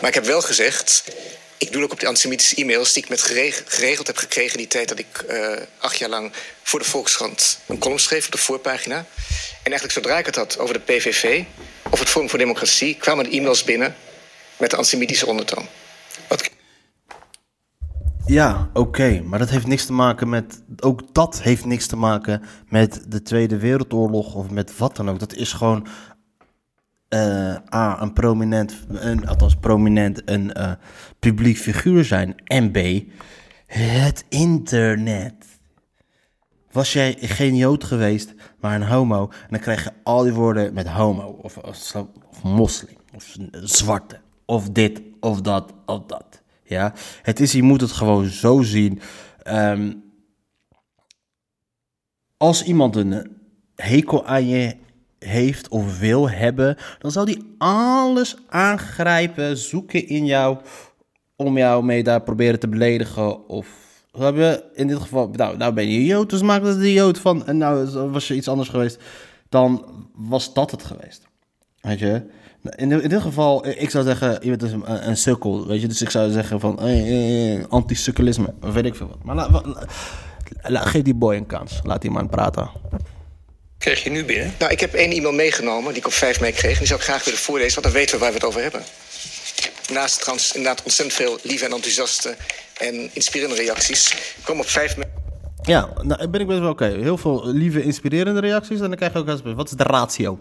[0.00, 1.04] Maar ik heb wel gezegd,
[1.58, 2.92] ik doe ook op de antisemitische e-mails...
[2.92, 6.32] die ik met gereg- geregeld heb gekregen die tijd dat ik eh, acht jaar lang...
[6.62, 8.96] voor de Volkskrant een column schreef op de voorpagina.
[9.62, 11.42] En eigenlijk zodra ik het had over de PVV
[11.90, 12.96] of het Forum voor Democratie...
[12.96, 13.96] kwamen de e-mails binnen
[14.56, 15.66] met de antisemitische ondertoon.
[16.28, 16.50] Wat
[18.26, 20.62] Ja, oké, maar dat heeft niks te maken met.
[20.80, 25.18] Ook dat heeft niks te maken met de Tweede Wereldoorlog of met wat dan ook.
[25.18, 25.86] Dat is gewoon.
[27.10, 30.72] Eh, A, een prominent, een, althans prominent, een eh,
[31.18, 32.34] publiek figuur zijn.
[32.44, 32.78] En B,
[33.66, 35.34] het internet.
[36.72, 40.74] Was jij geen Jood geweest, maar een homo, en dan krijg je al die woorden
[40.74, 41.94] met homo, of, of,
[42.42, 46.42] moslim, of zwarte, of dit, of dat, of dat.
[46.62, 46.92] Ja,
[47.22, 49.00] het is, je moet het gewoon zo zien.
[49.42, 49.92] Ehm,
[52.36, 53.36] als iemand een
[53.74, 54.76] hekel aan je
[55.24, 60.58] heeft of wil hebben, dan zal die alles aangrijpen, zoeken in jou,
[61.36, 63.66] om jou mee daar proberen te beledigen of
[64.18, 67.46] hebben in dit geval, nou, nou ben je Jood, dus maak er de Jood van.
[67.46, 68.98] En nou was je iets anders geweest.
[69.48, 71.22] dan was dat het geweest.
[71.80, 72.22] Weet je?
[72.76, 75.88] In, in dit geval, ik zou zeggen, je bent dus een, een weet je.
[75.88, 79.22] Dus ik zou zeggen van, eh, eh, anti-sukkelisme, weet ik veel wat.
[79.22, 79.36] Maar
[80.86, 81.80] geef die boy een kans.
[81.82, 82.70] Laat die man praten.
[83.80, 84.54] Krijg je nu binnen?
[84.58, 86.72] Nou, ik heb één e-mail meegenomen die ik op 5 mei kreeg.
[86.72, 88.62] En die zou ik graag willen voorlezen, want dan weten we waar we het over
[88.62, 88.82] hebben.
[89.92, 92.36] Naast trouwens inderdaad ontzettend veel lieve en enthousiaste
[92.78, 94.14] en inspirerende reacties...
[94.44, 95.08] komen op 5 mei...
[95.62, 96.84] Ja, nou ben ik best wel oké.
[96.84, 98.80] Heel veel lieve, inspirerende reacties.
[98.80, 99.42] En dan krijg je ook eens...
[99.42, 100.40] Wat is de ratio?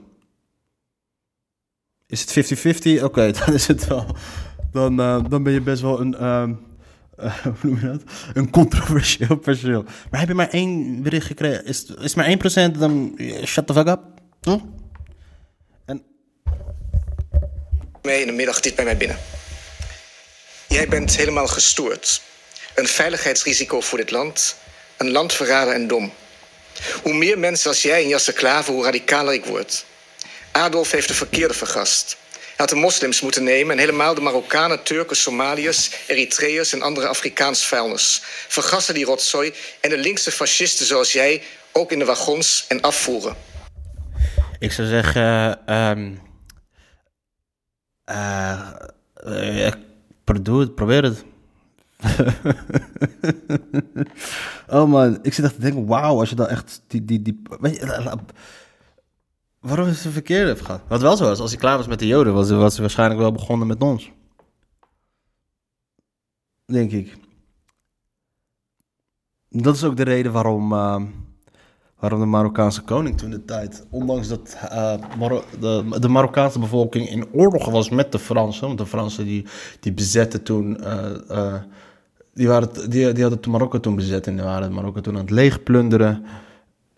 [2.07, 2.53] Is het
[2.99, 3.03] 50-50?
[3.03, 4.15] Oké, dan is het wel...
[4.71, 6.25] Dan, uh, dan ben je best wel een...
[6.25, 6.68] Um,
[7.23, 8.01] uh, hoe noem je dat?
[8.33, 9.87] Een controversieel persoon.
[10.11, 11.65] Maar heb je maar één bericht gekregen?
[11.65, 12.37] Is, is maar
[12.75, 13.19] 1% dan...
[13.45, 13.99] Shut the fuck up.
[14.41, 14.57] Hm?
[15.85, 16.03] En...
[18.01, 19.17] Mee in de middag dit bij mij binnen.
[20.67, 22.21] Jij bent helemaal gestoord.
[22.75, 24.55] Een veiligheidsrisico voor dit land.
[24.97, 26.11] Een landverrader en dom.
[27.03, 29.85] Hoe meer mensen als jij in Jasser Klaver, hoe radicaler ik word.
[30.51, 32.17] Adolf heeft de verkeerde vergast.
[32.59, 37.07] Hij had de moslims moeten nemen en helemaal de Marokkanen, Turken, Somaliërs, Eritreërs en andere
[37.07, 38.21] Afrikaans vuilnis.
[38.47, 41.41] Vergassen die rotzooi en de linkse fascisten zoals jij
[41.71, 43.35] ook in de wagons en afvoeren.
[44.59, 46.21] Ik zou zeggen, um,
[48.11, 49.71] uh,
[50.75, 51.23] probeer het.
[54.67, 57.41] oh man, ik zit echt te denken, wauw, als je dan echt die, die, die,
[57.59, 58.11] weet je,
[59.59, 60.81] waarom is het verkeerd gehad?
[60.87, 63.19] Wat wel zo was, als hij klaar was met de Joden, was, was hij waarschijnlijk
[63.19, 64.11] wel begonnen met ons.
[66.65, 67.17] Denk ik.
[69.49, 71.01] Dat is ook de reden waarom, uh,
[71.99, 74.57] waarom de Marokkaanse koning toen de tijd, ondanks dat
[75.17, 79.45] Mar de, de Marokkaanse bevolking in oorlog was met de Fransen, want de Fransen die,
[79.79, 81.55] die bezetten toen, uh,
[82.33, 85.29] die, waren, die, die hadden Marokko toen bezet en die waren Marokko toen aan het
[85.29, 86.25] leegplunderen.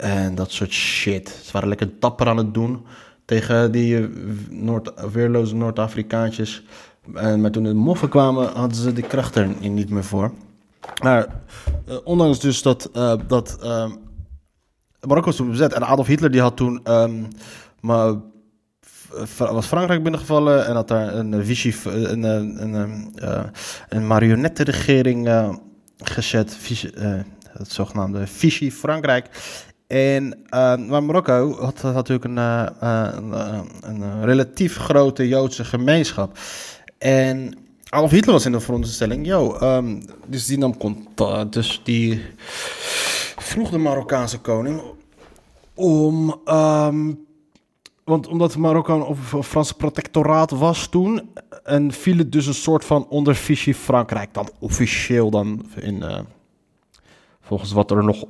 [0.02, 1.40] En dat soort shit.
[1.44, 2.86] Ze waren lekker dapper aan het doen
[3.26, 4.10] tegen die
[4.50, 6.64] Noord, weerloze Noord-Afrikaantjes.
[7.38, 10.32] Maar toen de moffen kwamen, hadden ze die kracht er niet meer voor.
[11.04, 11.28] Maar
[11.90, 13.92] uh, ondanks dus dat, uh, dat uh,
[15.00, 16.82] Marokko was toen bezet en Adolf Hitler die had toen...
[16.84, 17.28] Um,
[17.80, 18.16] maar,
[19.38, 23.14] was Frankrijk binnengevallen en had daar een Vichy, een, een, een,
[23.90, 25.30] een marionettenregering
[25.98, 26.58] gezet.
[27.52, 29.30] Het zogenaamde Vichy Frankrijk.
[29.92, 33.32] En, uh, maar Marokko had, natuurlijk een, uh, een,
[33.82, 36.38] een, relatief grote Joodse gemeenschap.
[36.98, 37.58] En
[37.90, 42.22] Adolf Hitler was in de veronderstelling, yo, um, dus die nam contact, dus die
[43.38, 44.82] vroeg de Marokkaanse koning
[45.74, 47.26] om, um,
[48.04, 51.30] want omdat Marokko een Franse protectoraat was toen,
[51.64, 56.04] en viel het dus een soort van onder Frankrijk, dan officieel dan in...
[57.52, 58.24] Volgens wat er nog,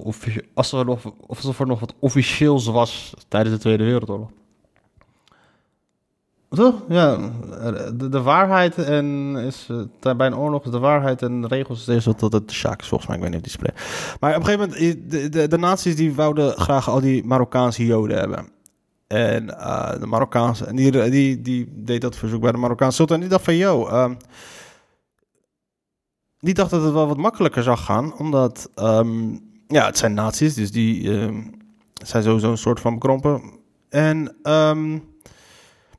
[0.54, 4.30] als er nog, alsof er nog wat officieels was tijdens de Tweede Wereldoorlog.
[6.50, 6.76] Toch?
[6.90, 7.18] Ja,
[7.98, 12.04] de, de waarheid en is uh, bij een oorlog de waarheid en de regels is
[12.04, 13.16] dat het is volgens mij.
[13.16, 13.74] Ik weet niet of die.
[14.20, 17.86] Maar op een gegeven moment, de, de, de naties die wouden graag al die Marokkaanse
[17.86, 18.48] Joden hebben.
[19.08, 23.16] En uh, de Marokkaanse, en die, die, die deed dat verzoek bij de Marokkaanse sultan.
[23.16, 24.10] En die dacht van, yo, uh,
[26.42, 30.54] die dacht dat het wel wat makkelijker zou gaan, omdat um, ja, het zijn naties,
[30.54, 31.38] dus die uh,
[31.94, 33.42] zijn sowieso een soort van bekrompen.
[33.90, 35.04] En, um,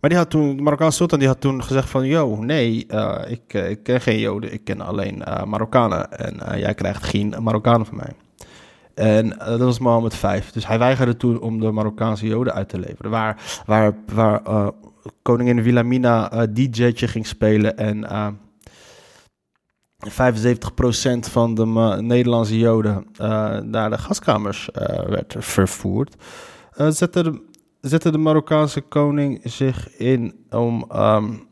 [0.00, 3.18] maar die had toen, de Marokkaanse sultan, die had toen gezegd van, yo, nee, uh,
[3.28, 7.34] ik, uh, ik ken geen Joden, ik ken alleen uh, Marokkanen en jij krijgt geen
[7.38, 8.12] Marokkanen van mij.
[8.94, 10.42] En dat was Mohammed V.
[10.52, 13.10] Dus hij weigerde toen om de Marokkaanse Joden uit te leveren.
[13.10, 14.72] Waar, waar, waar
[15.22, 18.06] koningin Wilhelmina DJ'tje ging spelen en
[20.08, 20.10] 75%
[21.30, 21.66] van de
[22.00, 26.16] Nederlandse Joden uh, naar de gaskamers uh, werd vervoerd,
[26.76, 27.42] uh, zette, de,
[27.80, 31.46] zette de Marokkaanse koning zich in om um,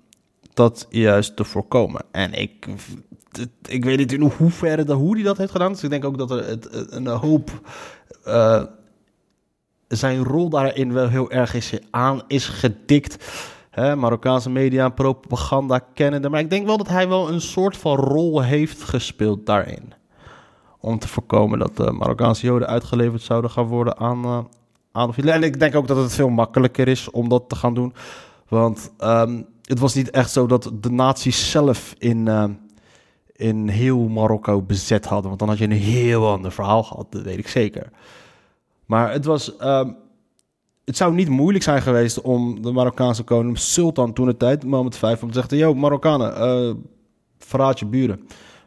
[0.54, 2.04] dat juist te voorkomen.
[2.10, 2.66] En ik,
[3.68, 5.72] ik weet niet in hoeverre hoe hij dat heeft gedaan.
[5.72, 7.50] Dus ik denk ook dat er het, een hoop
[9.88, 13.24] zijn rol daarin wel heel erg is, aan is gedikt
[13.70, 16.28] hè, Marokkaanse media, propaganda kennende.
[16.28, 19.92] Maar ik denk wel dat hij wel een soort van rol heeft gespeeld daarin.
[20.80, 24.38] Om te voorkomen dat de Marokkaanse Joden uitgeleverd zouden gaan worden aan, uh,
[24.92, 25.34] aan Hitler.
[25.34, 27.94] En ik denk ook dat het veel makkelijker is om dat te gaan doen.
[28.48, 32.44] Want um, het was niet echt zo dat de nazi's zelf in, uh,
[33.32, 35.28] in heel Marokko bezet hadden.
[35.28, 37.90] Want dan had je een heel ander verhaal gehad, dat weet ik zeker.
[38.86, 39.52] Maar het was...
[39.60, 39.96] Um,
[40.90, 44.96] het zou niet moeilijk zijn geweest om de Marokkaanse koning, Sultan toen de tijd, moment
[44.96, 46.74] 5, om te zeggen: Yo, Marokkanen, uh,
[47.38, 48.20] verraad je buren.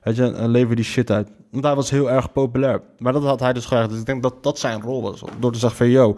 [0.04, 1.30] Weet je, uh, lever die shit uit.
[1.52, 2.82] Want hij was heel erg populair.
[2.98, 3.88] Maar dat had hij dus graag.
[3.88, 5.24] Dus ik denk dat dat zijn rol was.
[5.40, 6.16] Door te zeggen van, yo,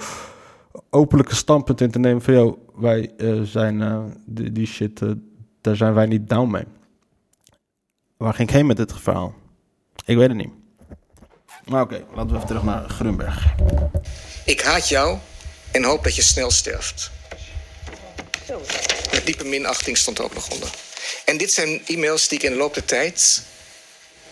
[0.89, 2.33] openlijke standpunt in te nemen van...
[2.33, 5.01] Yo, wij eh, zijn uh, die, die shit,
[5.61, 6.65] daar zijn wij niet down mee.
[8.17, 9.33] Waar ging ik heen met dit verhaal?
[10.05, 10.51] Ik weet het niet.
[11.69, 13.55] Maar oké, laten we even terug naar Grunberg.
[14.45, 15.17] Ik haat jou
[15.75, 17.11] en hoop dat je snel sterft.
[19.23, 20.69] Diepe minachting stond ook nog onder.
[21.25, 23.43] En dit zijn e-mails die ik in de loop der tijd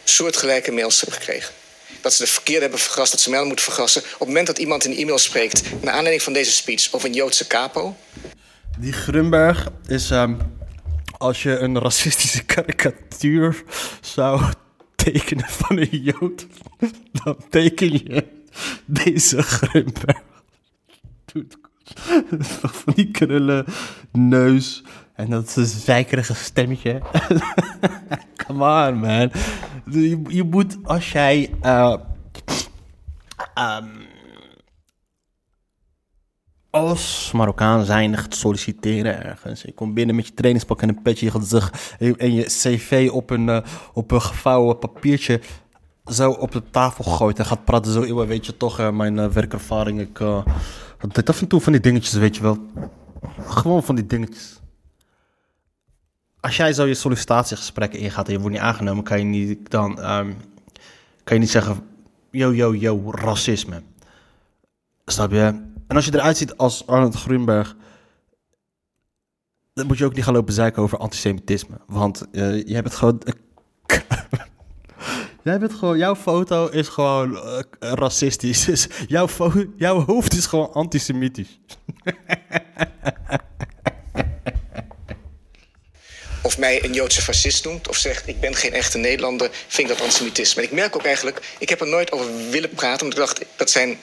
[0.04, 1.54] soortgelijke mails heb gekregen.
[2.02, 4.02] Dat ze de verkeerde hebben vergast, dat ze mij moeten vergassen.
[4.02, 7.16] Op het moment dat iemand in e-mail spreekt, naar aanleiding van deze speech, over een
[7.16, 7.98] Joodse capo.
[8.78, 10.40] Die Grunberg is, um,
[11.18, 13.64] als je een racistische karikatuur
[14.02, 14.42] zou
[14.96, 16.46] tekenen van een Jood,
[17.24, 18.28] dan teken je
[18.86, 20.33] deze Grunberg.
[22.84, 23.66] Van die krullen,
[24.12, 27.02] neus en dat zeikerige stemmetje.
[28.46, 29.32] Come on, man.
[29.90, 31.54] Je, je moet, als jij...
[31.64, 31.96] Uh,
[33.56, 34.12] um,
[36.70, 39.62] als Marokkaan zijn gaat solliciteren ergens.
[39.62, 41.26] Je komt binnen met je trainingspak en een petje.
[41.26, 43.60] Je gaat zich, en je cv op een, uh,
[43.94, 45.42] op een gevouwen papiertje
[46.06, 47.92] zo op de tafel gooit en gaat praten.
[47.92, 50.00] Zo, weet je toch, uh, mijn werkervaring.
[50.00, 50.20] Ik
[51.12, 52.58] dit af en toe van die dingetjes, weet je wel.
[53.40, 54.60] Gewoon van die dingetjes.
[56.40, 59.92] Als jij zo je sollicitatiegesprekken ingaat en je wordt niet aangenomen, kan je niet dan
[60.12, 60.36] um,
[61.24, 61.88] kan je niet zeggen:
[62.32, 63.82] yo, yo, yo, racisme.
[65.06, 65.72] Snap je?
[65.88, 67.76] En als je eruit ziet als Arnold Grunberg,
[69.74, 71.78] dan moet je ook niet gaan lopen zeiken over antisemitisme.
[71.88, 73.22] Want uh, je hebt het gewoon.
[75.44, 78.66] Jij bent gewoon, jouw foto is gewoon uh, racistisch.
[78.74, 79.28] Dus jouw,
[79.76, 81.60] jouw hoofd is gewoon antisemitisch.
[86.42, 89.96] of mij een Joodse fascist noemt of zegt ik ben geen echte Nederlander, vind ik
[89.96, 90.62] dat antisemitisme.
[90.62, 93.46] En ik merk ook eigenlijk, ik heb er nooit over willen praten, omdat ik dacht
[93.56, 94.00] dat zijn,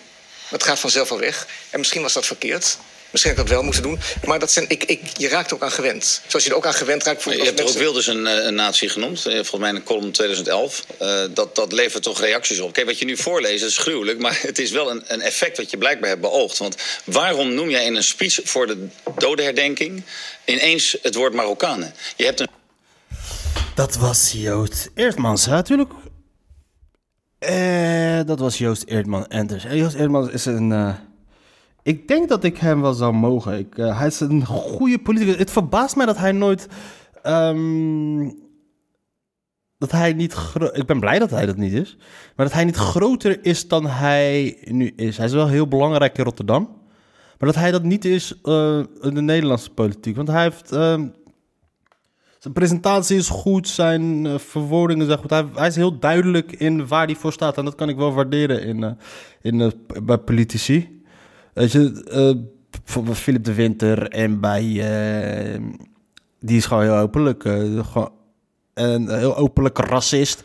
[0.51, 1.47] dat gaat vanzelf al weg.
[1.71, 2.79] En misschien was dat verkeerd.
[3.11, 3.99] Misschien had ik dat wel moeten doen.
[4.25, 6.21] Maar dat zijn, ik, ik, je raakt ook aan gewend.
[6.27, 7.23] Zoals je er ook aan gewend raakt.
[7.23, 7.77] Voor je hebt mensen...
[7.77, 9.27] ook Wilders een, eh, een natie genoemd.
[9.27, 10.85] Eh, volgens mij in een column 2011.
[11.03, 12.73] Uh, dat, dat levert toch reacties op.
[12.73, 14.19] Kijk, wat je nu voorleest is gruwelijk.
[14.19, 16.59] Maar het is wel een, een effect wat je blijkbaar hebt beoogd.
[16.59, 18.87] Want waarom noem jij in een speech voor de
[19.19, 20.05] dodenherdenking...
[20.45, 21.95] ineens het woord Marokkanen?
[22.17, 22.49] Je hebt een...
[23.75, 25.91] Dat was Joost Eertmans, natuurlijk.
[27.41, 29.27] Uh, dat was Joost Eertman.
[29.27, 30.71] En dus, Joost Eertmans is een...
[30.71, 30.95] Uh...
[31.83, 33.59] Ik denk dat ik hem wel zou mogen.
[33.59, 35.37] Ik, uh, hij is een goede politicus.
[35.37, 36.69] Het verbaast mij dat hij nooit.
[37.27, 38.39] Um,
[39.79, 40.37] dat hij niet.
[40.73, 41.97] Ik ben blij dat hij dat niet is.
[42.37, 45.17] Maar dat hij niet groter is dan hij nu is.
[45.17, 46.63] Hij is wel heel belangrijk in Rotterdam.
[47.39, 50.17] Maar dat hij dat niet is uh, in de Nederlandse politiek.
[50.17, 50.73] Want hij heeft.
[50.73, 51.03] Uh,
[52.39, 55.31] zijn presentatie is goed, zijn uh, verwoordingen zijn goed.
[55.31, 57.59] Hij, hij, is heel duidelijk in waar hij voor staat.
[57.59, 58.97] En dat kan ik wel waarderen in,
[59.43, 61.00] in, bij politici.
[61.61, 62.05] Weet je,
[62.97, 64.65] uh, Philip de Winter en bij.
[64.65, 65.61] Uh,
[66.39, 67.45] die is gewoon heel openlijk.
[67.45, 68.11] Uh, gewoon,
[68.75, 70.45] en heel openlijk racist.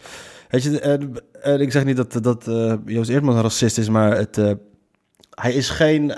[0.50, 2.46] Weet je, en, ik zeg niet dat, dat
[2.86, 4.36] Joost Eertman een racist is, maar het,
[5.30, 6.14] hij is geen.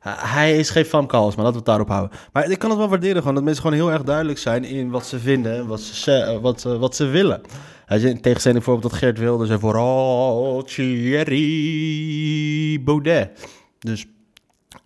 [0.00, 2.18] hij is geen Famke maar laten we het daarop houden.
[2.32, 4.90] Maar ik kan het wel waarderen gewoon, dat mensen gewoon heel erg duidelijk zijn in
[4.90, 7.40] wat ze vinden en wat ze, wat, wat ze willen.
[7.86, 11.42] Weet je, in tegenstelling bijvoorbeeld dat Geert wilde zei vooral Thierry
[12.82, 13.30] Baudet.
[13.78, 14.06] Dus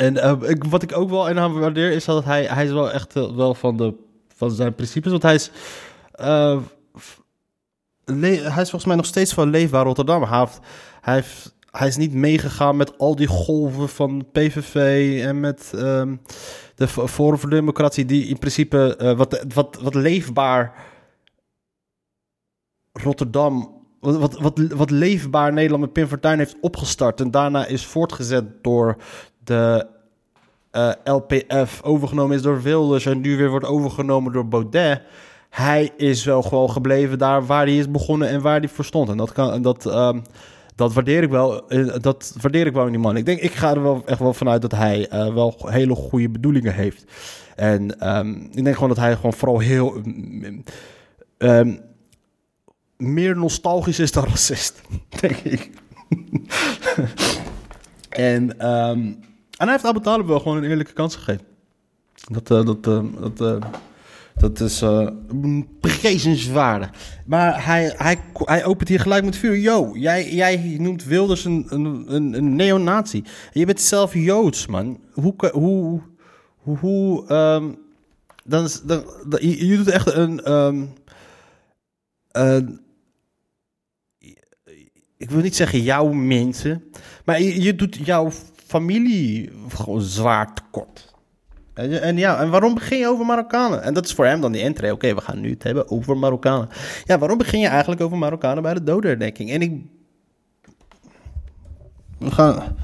[0.04, 2.92] en ik, wat ik ook wel in hem waardeer is dat hij, hij is wel
[2.92, 3.94] echt uh, wel van, de,
[4.34, 5.10] van zijn principes.
[5.10, 5.50] Want hij is,
[6.20, 6.58] uh,
[8.04, 10.22] hij is volgens mij nog steeds van leefbaar Rotterdam.
[10.22, 10.60] Hij, heeft,
[11.00, 16.20] hij, heeft, hij is niet meegegaan met al die golven van PVV en met um,
[16.74, 20.74] de Forum voor Democratie, die in principe wat, wat, wat leefbaar
[22.92, 28.44] Rotterdam wat, wat, wat leefbaar Nederland met Pim Fortuyn heeft opgestart en daarna is voortgezet
[28.62, 28.96] door
[29.44, 29.86] de
[30.76, 35.02] uh, eh, LPF overgenomen is door Wilders en nu weer wordt overgenomen door Baudet.
[35.50, 39.08] Hij is wel gewoon gebleven daar waar hij is begonnen en waar hij voor stond.
[39.08, 40.22] En dat, kan, dat, um,
[40.74, 43.16] dat, waardeer ik wel, eh, dat waardeer ik wel in die man.
[43.16, 46.28] Ik denk, ik ga er wel echt wel vanuit dat hij uh, wel hele goede
[46.28, 47.04] bedoelingen heeft.
[47.56, 50.02] En um, ik denk gewoon dat hij gewoon vooral heel...
[51.38, 51.80] Um,
[52.96, 54.80] meer nostalgisch is dan racist,
[55.20, 55.70] denk ik.
[58.08, 58.56] en...
[59.56, 61.46] En hij heeft Abu Talib wel gewoon een eerlijke kans gegeven.
[62.14, 63.70] Dat, uh, dat, uh, dat, uh,
[64.34, 64.84] dat is
[65.80, 66.90] prijzenswaardig.
[67.26, 69.58] Maar hij, hij, hij opent hier gelijk met vuur.
[69.58, 73.24] Yo, jij, jij noemt Wilders een, een, een, een neonazi.
[73.52, 75.00] Je bent zelf Joods, man.
[75.12, 75.34] Hoe...
[75.52, 76.00] hoe,
[76.56, 77.78] hoe, hoe um,
[78.44, 80.52] dan, dan, dan, je, je doet echt een...
[80.52, 80.92] Um,
[85.16, 86.84] ik wil niet zeggen jouw mensen,
[87.24, 88.30] maar je, je doet jouw
[88.74, 91.14] familie gewoon zwaar tekort.
[91.74, 93.82] En, en ja, en waarom begin je over Marokkanen?
[93.82, 94.92] En dat is voor hem dan die entree.
[94.92, 96.68] Oké, we gaan nu het hebben over Marokkanen.
[97.04, 99.50] Ja, waarom begin je eigenlijk over Marokkanen bij de dodenherdenking?
[99.50, 99.72] En ik...
[102.18, 102.76] We gaan...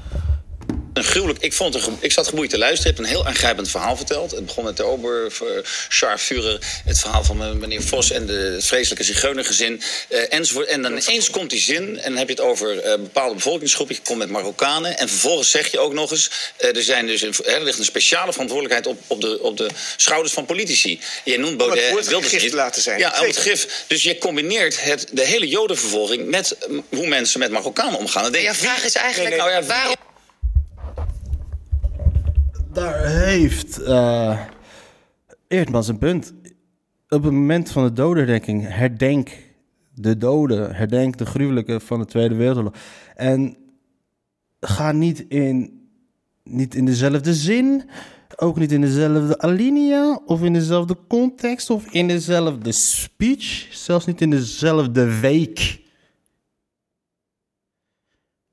[0.93, 2.91] Een gruwelijk, ik, vond het een, ik zat geboeid te luisteren.
[2.91, 4.31] Je hebt een heel aangrijpend verhaal verteld.
[4.31, 9.03] Het begon met de Oberscharführer, het verhaal van me- meneer Vos en de, het vreselijke
[9.03, 10.67] zigeunergezin eh, enzovoort.
[10.67, 13.95] En dan ineens komt die zin en dan heb je het over eh, bepaalde bevolkingsgroepen.
[13.95, 16.29] Je komt met Marokkanen en vervolgens zeg je ook nog eens...
[16.57, 19.69] eh, er, zijn dus een, er ligt een speciale verantwoordelijkheid op, op, de, op de
[19.95, 20.99] schouders van politici.
[21.23, 22.49] Jij noemt Baudet Wilders gif niet.
[22.49, 22.99] te laten zijn.
[22.99, 23.83] Ja, om het gif.
[23.87, 28.23] Dus je combineert het, de hele jodenvervolging met eh, hoe mensen met Marokkanen omgaan.
[28.23, 29.95] Dan denk vraag is eigenlijk, nou ja, waarom...
[32.73, 34.39] Daar heeft eh
[35.47, 36.33] Eerdmans een punt.
[37.09, 39.37] Op het moment van de dodenherdenking herdenk
[39.93, 42.73] de doden, herdenk de gruwelijke van de Tweede Wereldoorlog.
[43.15, 43.57] En
[44.59, 45.81] ga niet in,
[46.43, 47.89] niet in dezelfde zin,
[48.35, 54.21] ook niet in dezelfde alinea, of in dezelfde context, of in dezelfde speech, zelfs niet
[54.21, 55.81] in dezelfde week.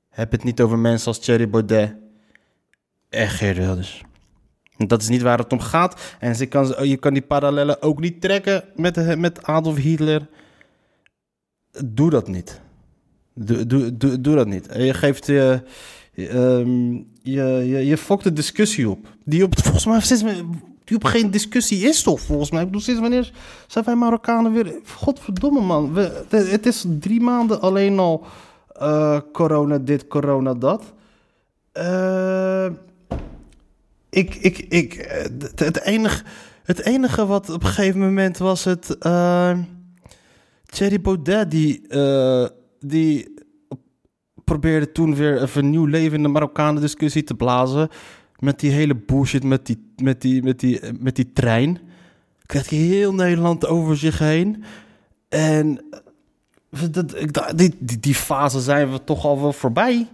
[0.09, 1.95] Heb het niet over mensen als Thierry Baudet
[3.09, 4.07] en Geert Wilders.
[4.87, 6.15] Dat is niet waar het om gaat.
[6.19, 10.27] En ze kan, je kan die parallellen ook niet trekken met, met Adolf Hitler.
[11.85, 12.61] Doe dat niet.
[13.33, 14.69] Doe, doe, doe, dat niet.
[14.73, 15.61] Je geeft je,
[16.15, 19.07] ehm, je, je, je fokt de discussie op.
[19.25, 20.23] Die op, volgens mij sinds,
[20.83, 22.59] die op geen discussie is toch, volgens mij.
[22.59, 23.31] Ik bedoel, sinds wanneer
[23.67, 24.79] zijn wij Marokkanen weer...
[24.85, 25.93] Godverdomme, man.
[25.93, 28.25] We, het is drie maanden alleen al
[28.75, 30.93] eh, corona dit, corona dat.
[31.71, 32.67] Eh
[34.09, 36.23] ik, ik, ik, eh, het, enige,
[36.63, 38.97] het enige wat op een gegeven moment was het.
[38.97, 39.57] eh
[40.69, 42.47] Thierry Baudet, die, eh,
[42.79, 43.33] die
[44.43, 47.89] probeerde toen weer even een nieuw leven in de Marokkanen discussie te blazen.
[48.39, 51.79] Met die hele bullshit met die, met die, met die, met die trein.
[52.45, 54.63] Krijgt hij heel Nederland over zich heen.
[55.29, 55.81] En
[56.91, 57.09] dat,
[57.55, 60.07] die, die, die fase zijn we toch al wel voorbij.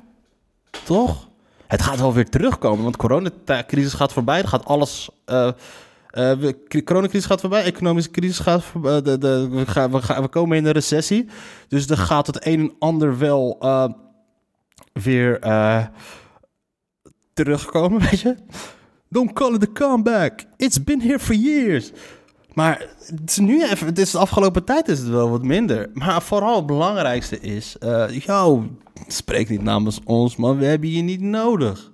[0.84, 1.30] Toch?
[1.68, 4.42] Het gaat wel weer terugkomen, want coronacrisis gaat voorbij.
[4.42, 5.10] Er gaat alles.
[5.26, 5.50] eh
[6.10, 9.02] eh, we- cri- coronacrisis gaat voorbij, economische crisis gaat voorbij.
[9.02, 11.28] De, de, we, gaan, we, gaan, we komen in een recessie.
[11.68, 13.86] Dus er gaat het een en ander wel eh,
[14.94, 15.86] weer eh,
[17.34, 18.36] terugkomen, weet je?
[19.10, 20.40] Don't call it a comeback.
[20.58, 21.92] It's been here for years.
[22.56, 25.90] Maar het is nu even, het is de afgelopen tijd is het wel wat minder.
[25.94, 28.68] Maar vooral het belangrijkste is, eh yo,
[29.08, 30.58] spreek niet namens ons, man.
[30.58, 31.92] We hebben je niet nodig.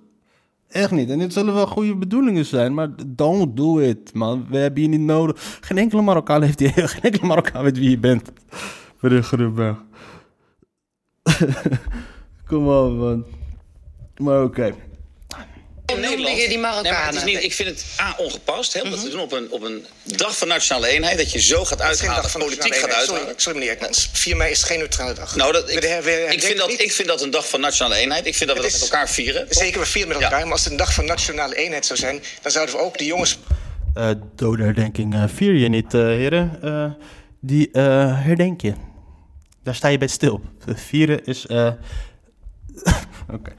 [0.67, 1.09] Echt niet.
[1.09, 4.45] En dit zullen wel goede bedoelingen zijn, maar don't do it, man.
[4.49, 5.57] We hebben je niet nodig.
[5.61, 8.31] Geen enkele Marokkaan heeft die, geen enkele Marokkaan weet wie je bent.
[8.99, 9.77] Meneer Groenberg.
[12.47, 13.25] Kom op, man.
[14.17, 14.73] Maar oké.
[15.99, 16.37] Nederland.
[16.41, 17.25] je die Nee, maar het is Marokkanen?
[17.25, 18.73] niet, ik vind het A, ongepast.
[18.73, 21.17] Hè, om dat te doen op een, op een dag van nationale eenheid.
[21.17, 23.21] Dat je zo gaat uithalen, van politiek gaat uithalen.
[23.21, 24.09] Sorry, sorry meneer Ekmans.
[24.13, 25.35] 4 mei is geen neutrale dag.
[25.35, 28.25] Nou, dat, We ik, we vind dat, ik vind dat een dag van nationale eenheid.
[28.25, 29.45] Ik vind dat we Het dat is- met elkaar vieren.
[29.49, 30.23] Zeker, we vieren met Ja.
[30.25, 30.41] elkaar.
[30.43, 32.23] Maar als het een dag van nationale eenheid zou zijn...
[32.41, 33.37] dan zouden we ook de jongens
[33.93, 36.59] Eh dodenherdenking eh, vier je niet, eh, heren.
[36.61, 36.91] Eh,
[37.41, 37.83] die eh,
[38.23, 38.73] herdenk je.
[39.63, 40.41] Daar sta je bij stil.
[40.75, 41.45] Vieren is...
[41.45, 41.71] eh,
[43.33, 43.51] Oké.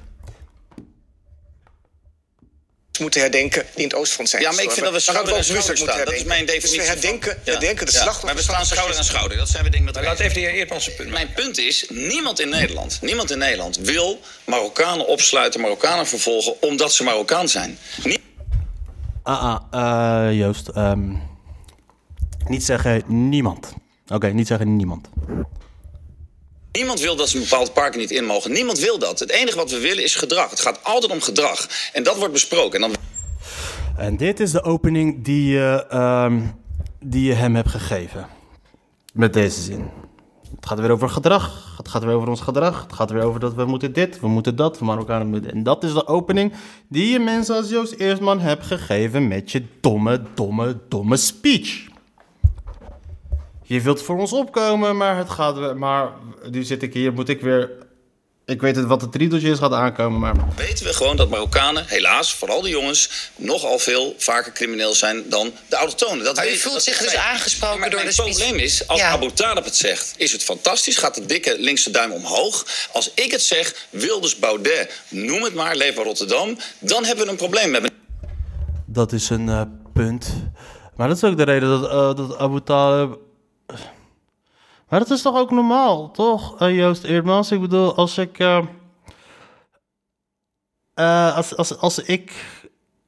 [3.03, 5.45] Moeten herdenken die in het Oostfront zijn Ja, maar ik vind dat we schouder aan
[5.45, 6.05] schouder moeten staan.
[6.05, 6.47] Dat is mijn herdenken.
[6.47, 6.79] definitie.
[6.79, 7.51] Dus we herdenken, van- Ja.
[7.53, 8.25] herdenken de Ja, slachtoffers.
[8.33, 9.37] Maar we staan schouder aan schouder.
[9.37, 11.11] Dat zijn we denk ik met laat even de heer Eertmans zijn punt.
[11.11, 16.93] Mijn punt is, niemand in Nederland, niemand in Nederland wil Marokkanen opsluiten, Marokkanen vervolgen, omdat
[16.93, 17.79] ze Marokkaan zijn.
[18.05, 18.21] Nie-
[19.23, 20.69] Ah, ah, eh, Joost.
[20.69, 21.13] ehm,
[22.47, 23.73] niet zeggen niemand.
[24.09, 25.09] Oké, niet zeggen niemand.
[26.73, 28.53] Niemand wil dat ze een bepaald park niet in mogen.
[28.53, 29.19] Niemand wil dat.
[29.19, 30.51] Het enige wat we willen is gedrag.
[30.51, 31.69] Het gaat altijd om gedrag.
[31.93, 32.83] En dat wordt besproken.
[32.83, 33.01] En dan
[33.97, 36.41] En dit is de opening die je, ehm,
[37.01, 38.27] die je hem hebt gegeven.
[39.13, 39.91] Met deze zin.
[40.57, 41.75] Het gaat weer over gedrag.
[41.77, 42.83] Het gaat weer over ons gedrag.
[42.83, 45.53] Het gaat weer over dat we moeten dit, we moeten dat, we Marokkanen moeten...
[45.53, 46.53] En dat is de opening
[46.89, 51.91] die je mensen als Joost Eerstman hebt gegeven met je domme, domme, domme speech.
[53.73, 55.77] Je wilt voor ons opkomen, maar het gaat.
[55.77, 56.11] Maar
[56.51, 57.71] nu zit ik hier, moet ik weer...
[58.47, 60.35] Ik weet het wat het riedeltje is, gaat aankomen, maar...
[60.57, 65.53] weten we gewoon dat Marokkanen, helaas, vooral de jongens, nogal veel vaker crimineel zijn dan
[65.69, 66.25] de autochtonen.
[66.25, 68.39] Dat Maar u voelt dat zich dus aangesproken maar door mijn de speech.
[68.39, 69.11] probleem is, als Ja.
[69.11, 72.67] Abu Talib het zegt, is het fantastisch, gaat de dikke linkse duim omhoog.
[72.93, 77.37] Als ik het zeg, Wilders, Baudet, noem het maar, Leef Rotterdam, dan hebben we een
[77.37, 77.91] probleem met
[78.87, 79.63] Dat is een eh,
[79.93, 80.27] punt.
[80.97, 83.31] Maar dat is ook de reden dat, eh, dat Abu Talib...
[84.89, 87.51] Maar dat is toch ook normaal, toch, eh, Joost Eerdmans?
[87.51, 88.39] Ik bedoel, als ik...
[88.39, 88.63] eh,
[90.95, 92.45] eh, als, als, als ik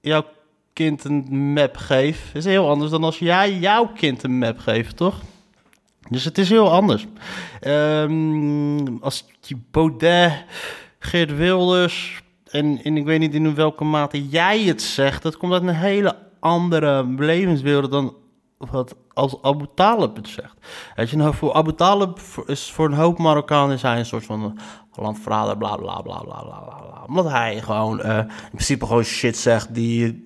[0.00, 0.24] jouw
[0.72, 4.96] kind een map geef, is heel anders dan als jij jouw kind een map geeft,
[4.96, 5.20] toch?
[6.08, 7.06] Dus het is heel anders.
[7.60, 10.44] Ehm, als je Baudet,
[10.98, 15.52] Geert Wilders en, en ik weet niet in welke mate jij het zegt, dat komt
[15.52, 18.14] uit een hele andere levenswereld dan
[18.70, 20.54] wat als Abu Talib het zegt.
[20.94, 24.58] Weet je, nou, voor Abu Talib is voor een hoop Marokkanen hij een soort van
[24.94, 27.04] landverrader, bla bla bla bla bla bla.
[27.06, 30.22] Omdat hij gewoon uh, in principe gewoon shit zegt die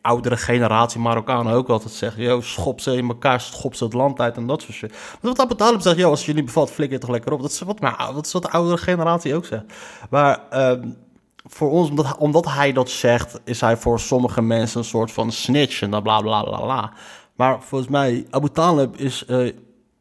[0.00, 2.22] oudere generatie Marokkanen ook altijd zeggen.
[2.22, 4.90] Yo, schop ze in elkaar, schop ze het land uit en dat soort shit.
[4.90, 7.40] Maar wat Abu Talib zegt, yo, als niet bevalt, flikker toch lekker op.
[7.40, 9.64] Dat is wat, maar, dat is wat de oudere generatie ook zegt.
[10.10, 10.96] Maar um,
[11.44, 15.32] voor ons, omdat, omdat hij dat zegt, is hij voor sommige mensen een soort van
[15.32, 16.92] snitch en dan bla bla bla bla.
[17.40, 19.24] Maar volgens mij, Abu Talib is.
[19.28, 19.52] Uh,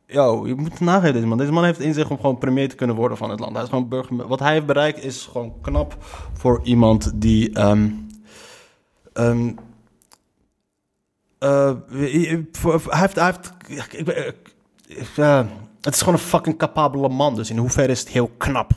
[0.06, 1.38] yo, je moet nagaan deze man.
[1.38, 3.54] Deze man heeft in zich om gewoon premier te kunnen worden van het land.
[3.54, 4.28] Hij is gewoon burger.
[4.28, 5.98] Wat hij heeft bereikt is gewoon knap
[6.34, 7.60] voor iemand die.
[7.60, 8.08] Um,
[9.14, 9.58] um,
[11.40, 13.54] uh, hij heeft.
[13.68, 14.56] Heeft ik,
[15.82, 17.36] het is gewoon een fucking capabele man.
[17.36, 18.72] Dus in hoeverre is het heel knap.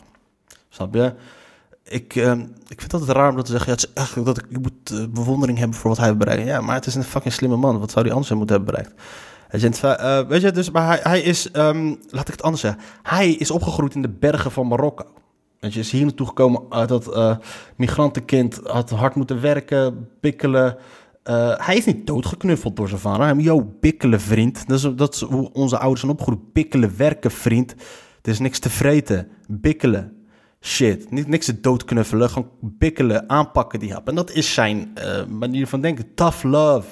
[0.69, 1.15] Snap je?
[1.93, 2.33] Ik, uh,
[2.69, 3.77] ik vind het raar om dat te zeggen.
[3.95, 6.47] Ja, het dat ik, moet uh, bewondering hebben voor wat hij bereikt.
[6.47, 7.79] Ja, maar het is een fucking slimme man.
[7.79, 9.01] Wat zou hij anders moeten hebben bereikt?
[9.85, 12.81] Uh, weet je, dus, maar hij, hij is, um, laat ik het anders zeggen.
[13.03, 15.05] Hij is opgegroeid in de bergen van Marokko.
[15.61, 17.37] Weet je, is hier naartoe gekomen uit dat uh,
[17.77, 20.77] migrantenkind had hard moeten werken, bikkelen.
[21.57, 23.27] Hij is niet doodgeknuffeld door zijn vader.
[23.27, 24.69] Hij yo, bikkelen, vriend.
[24.69, 26.53] Dat is, dat is hoe onze ouders zijn opgegroeid.
[26.53, 27.75] Bikkelen, werken, vriend.
[28.23, 29.29] Er is niks te vreten.
[29.49, 30.22] Bikkelen
[30.63, 31.11] shit.
[31.11, 34.09] Niet, niks te doodknuffelen, gewoon bikkelen, aanpakken die hap.
[34.09, 36.15] En dat is zijn uh, manier van denken.
[36.15, 36.89] Tough love.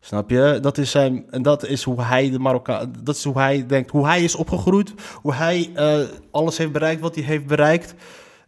[0.00, 0.58] Snap je?
[0.60, 3.90] Dat is zijn, en dat is hoe hij de Marokkaan, dat is hoe hij denkt,
[3.90, 5.98] hoe hij is opgegroeid, hoe hij uh,
[6.30, 7.94] alles heeft bereikt wat hij heeft bereikt,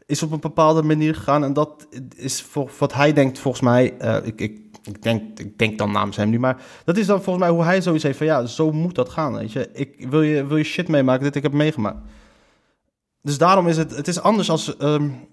[0.07, 1.45] is op een bepaalde manier gegaan.
[1.45, 5.59] En dat is voor, wat hij denkt, volgens mij, uh, ik, ik, ik, denk, ik
[5.59, 8.19] denk dan namens hem nu, maar dat is dan volgens mij hoe hij zoiets heeft
[8.19, 9.69] van, ja, zo moet dat gaan, weet je.
[9.73, 11.99] Ik, wil, je, wil je shit meemaken, dit ik heb meegemaakt.
[13.29, 14.75] Dus daarom is het, het is anders als.
[14.79, 15.29] Um,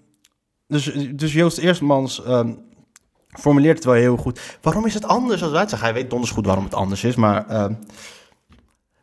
[0.66, 2.58] dus, dus Joost Eerstmans um,
[3.28, 4.58] formuleert het wel heel goed.
[4.62, 5.88] Waarom is het anders als wij het zeggen?
[5.88, 7.78] Hij weet donders goed waarom het anders is, maar um,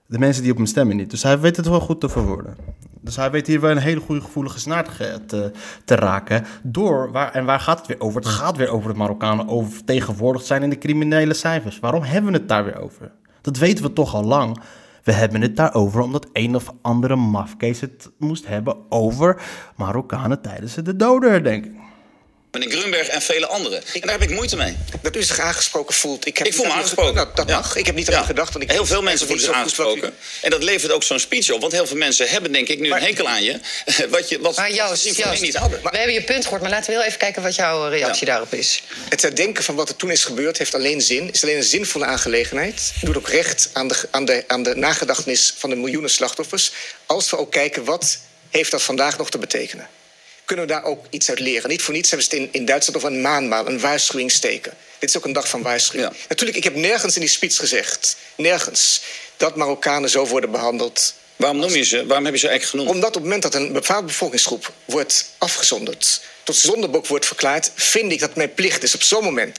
[0.06, 1.10] de mensen die op hem stemmen niet.
[1.10, 2.56] Dus hij weet het wel goed te verwoorden.
[3.02, 4.84] Dus hij weet hier wel een hele goede gevoelige snaar
[5.26, 5.52] te,
[5.86, 6.46] te, raken.
[6.64, 8.22] Door, waar, en waar gaat het weer over?
[8.22, 11.80] Het gaat weer over het Marokkanen oververtegenwoordigd zijn in de criminele cijfers.
[11.80, 13.12] Waarom hebben we het daar weer over?
[13.41, 14.58] Dat weten we toch al lang.
[15.04, 19.41] We hebben het daarover omdat een of andere mafkees het moest hebben over
[19.76, 21.83] Marokkanen tijdens de dodenherdenking.
[22.54, 23.84] Meneer Grunberg en vele anderen.
[23.93, 24.78] En daar heb ik moeite mee.
[25.01, 26.28] Dat u zich aangesproken voelt.
[26.28, 27.16] Ik, heb ik voel me aangesproken.
[27.16, 27.76] Nou, dat mag.
[27.76, 28.24] Ik heb niet aan ja.
[28.24, 28.54] gedacht.
[28.54, 30.10] Want ik heel veel mensen voelen zich aangesproken.
[30.10, 30.14] U...
[30.41, 31.62] En dat levert ook zo'n speech op.
[31.62, 33.60] Want heel veel mensen hebben denk ik nu maar, een hekel aan je.
[34.10, 35.80] Wat je wat maar Joost, Joost, niet hadden.
[35.84, 36.62] Maar, we hebben je punt gehoord.
[36.62, 38.32] Maar laten we heel even kijken wat jouw reactie ja.
[38.32, 38.84] daarop is.
[39.10, 41.32] Het herdenken van wat er toen is gebeurd heeft alleen zin.
[41.32, 42.93] Is alleen een zinvolle aangelegenheid.
[43.01, 46.72] Doet ook recht aan de, aan, de, aan de nagedachtenis van de miljoenen slachtoffers.
[47.06, 49.88] Als we ook kijken wat heeft dat vandaag nog te betekenen
[50.46, 51.70] kunnen we daar ook iets uit leren.
[51.70, 54.74] Niet voor niets hebben ze het in, in Duitsland over een maanmaal, een waarschuwingsteken.
[55.00, 56.12] Dit is ook een dag van waarschuwing.
[56.12, 56.18] Ja.
[56.28, 59.02] Natuurlijk, ik heb nergens in die speech gezegd, nergens,
[59.38, 61.14] dat Marokkanen zo worden behandeld.
[61.36, 62.06] Waarom noem je ze?
[62.06, 62.96] Waarom heb je ze eigenlijk genoemd?
[62.96, 68.12] Omdat op het moment dat een bepaalde bevolkingsgroep wordt afgezonderd, tot zondebok wordt verklaard, vind
[68.12, 69.58] ik dat mijn plicht is op zo'n moment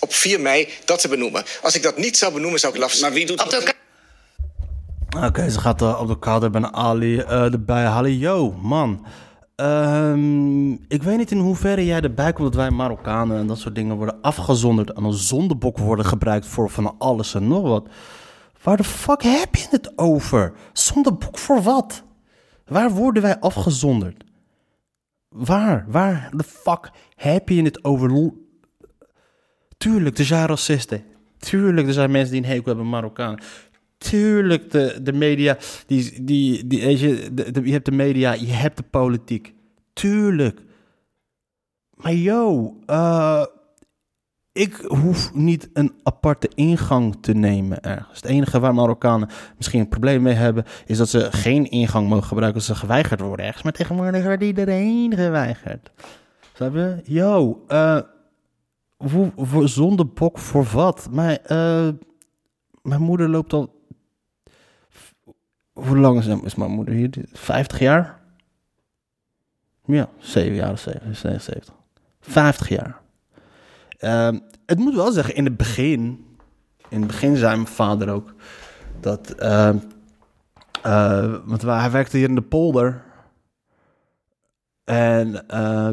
[0.00, 1.44] op 4 mei dat te benoemen.
[1.62, 3.74] Als ik dat niet zou benoemen, zou ik laf Maar wie doet dat?
[5.22, 8.18] Oké, ze gaat uh, op de kader bij Ali uh, erbij halen.
[8.18, 9.06] Yo, man.
[9.56, 13.74] Um, ik weet niet in hoeverre jij erbij komt dat wij Marokkanen en dat soort
[13.74, 17.88] dingen worden afgezonderd en als zondebok worden gebruikt voor van alles en nog wat.
[18.62, 20.52] Waar de fuck heb je het over?
[20.72, 22.02] Zondebok voor wat?
[22.66, 24.24] Waar worden wij afgezonderd?
[25.28, 25.84] Waar?
[25.88, 28.32] Waar de fuck heb je het over?
[29.76, 31.04] Tuurlijk, er zijn racisten.
[31.38, 33.42] Tuurlijk, er zijn mensen die een hekel hebben Marokkanen
[34.10, 38.76] tuurlijk de, de media, die, die, die, je, de, je hebt de media, je hebt
[38.76, 39.54] de politiek.
[39.92, 40.60] Tuurlijk.
[41.94, 43.44] Maar yo, uh,
[44.52, 48.20] ik hoef niet een aparte ingang te nemen ergens.
[48.20, 52.26] Het enige waar Marokkanen misschien een probleem mee hebben, is dat ze geen ingang mogen
[52.26, 53.62] gebruiken als ze geweigerd worden ergens.
[53.62, 55.90] Maar tegenwoordig wordt iedereen geweigerd.
[56.54, 57.00] Snap je?
[57.04, 58.00] Yo, uh,
[59.64, 61.08] zonder bok voor wat?
[61.10, 61.88] Maar, uh,
[62.82, 63.73] mijn moeder loopt al
[65.74, 67.10] hoe lang is mijn moeder hier?
[67.32, 68.20] 50 jaar?
[69.84, 71.74] Ja, 7 jaar, 77.
[72.20, 73.00] 50 jaar.
[74.00, 76.26] Uh, het moet wel zeggen, in het begin,
[76.88, 78.34] in het begin zei mijn vader ook
[79.00, 79.70] dat, uh,
[80.86, 83.02] uh, want hij werkte hier in de polder.
[84.84, 85.88] En uh,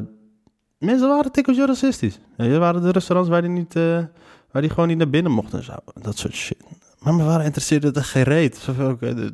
[0.78, 2.20] mensen waren tikkeltje racistisch.
[2.36, 4.04] Er waren de restaurants waar die, niet, uh,
[4.52, 5.76] waar die gewoon niet naar binnen mochten en zo.
[5.94, 6.64] Dat soort shit.
[7.04, 8.68] Maar mijn vader interesseerde er geen reet.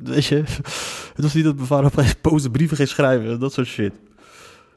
[0.03, 0.35] Weet je,
[1.15, 3.39] het was niet dat mijn vader opeens boze brieven ging schrijven.
[3.39, 3.93] Dat soort shit.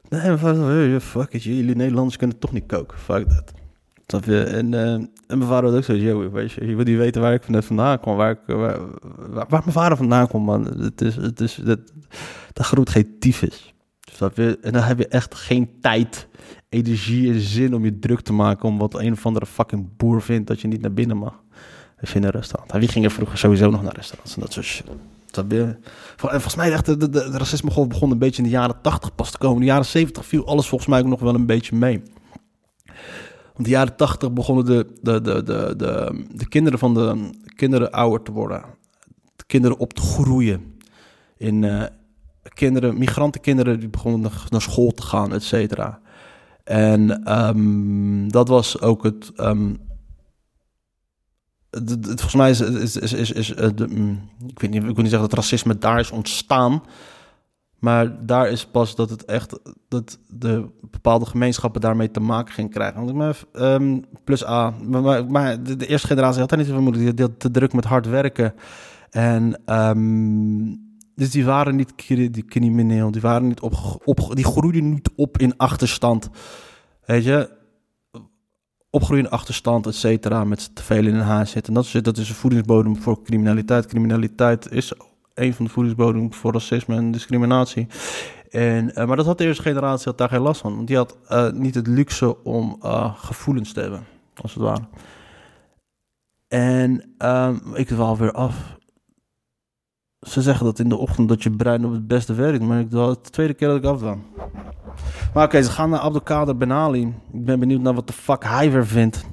[0.09, 2.97] Nee, mijn vader fuck it, jullie Nederlanders kunnen toch niet koken.
[2.97, 3.53] Fuck dat.
[4.25, 4.43] Je?
[4.43, 7.33] En, uh, en mijn vader had ook zo, weet je, je wil niet weten waar
[7.33, 8.39] ik net vandaan kom, waar, ik,
[9.29, 10.65] waar, mijn vader vandaan komt, man.
[10.65, 11.79] Het is, het is, dat,
[12.53, 13.73] dat groeit geen tyfus.
[14.61, 16.27] En dan heb je echt geen tijd,
[16.69, 20.21] energie en zin om je druk te maken om wat een of andere fucking boer
[20.21, 21.43] vindt dat je niet naar binnen mag.
[22.01, 22.71] Je in een restaurant.
[22.71, 24.83] En wie ging er vroeger sowieso nog naar restaurants en dat soort.
[25.31, 25.75] Snap je?
[26.15, 29.31] Volgens mij echt de, de, de racisme begon een beetje in de jaren 80 pas
[29.31, 29.55] te komen.
[29.55, 32.01] In de jaren 70 viel alles volgens mij ook nog wel een beetje mee.
[33.53, 37.91] Want de jaren 80 begonnen de, de, de, de, de, de kinderen van de kinderen
[37.91, 38.63] ouder te worden.
[39.35, 40.79] De kinderen op te groeien.
[41.37, 41.83] In uh,
[42.43, 45.99] kinderen, migrantenkinderen die begonnen naar, school te gaan, et cetera.
[46.63, 49.31] En um, dat was ook het.
[49.35, 49.89] Het,
[51.71, 54.17] volgens mij is, is, is, is, is de,
[54.47, 56.83] ik, weet niet, ik wil niet zeggen dat racisme daar is ontstaan.
[57.79, 62.69] Maar daar is pas dat het echt dat de bepaalde gemeenschappen daarmee te maken ging
[62.69, 63.05] krijgen.
[63.05, 67.17] Want um, plus A, maar, maar de, eerste generatie had daar niet zoveel moeilijk.
[67.17, 68.53] Die te druk met hard werken.
[69.09, 74.89] En um, dus die waren niet die crimineel, die waren niet op, op, die groeiden
[74.89, 76.29] niet op in achterstand.
[77.05, 77.49] Weet je,
[78.91, 81.73] opgroeien in achterstand, et cetera, met te veel in een huis zitten.
[81.73, 83.85] Dat is, dat is een voedingsbodem voor criminaliteit.
[83.85, 84.93] Criminaliteit is
[85.33, 87.87] een van de voedingsbodemen voor racisme en discriminatie.
[88.49, 90.75] En, uh, maar dat had de eerste generatie had daar geen last van.
[90.75, 94.03] Want die had uh, niet het luxe om uh, gevoelens te hebben,
[94.41, 94.87] als het ware.
[96.47, 98.79] En um, ik dwaal weer af.
[100.27, 102.89] Ze zeggen dat in de ochtend dat je brein op het beste werkt, maar ik
[102.89, 104.19] dwaal het de tweede keer dat ik afdwaal.
[105.33, 107.01] Maar oké, ze gaan naar Abdelkader Benali.
[107.33, 109.25] Ik ben benieuwd naar wat de fuck hij weer vindt.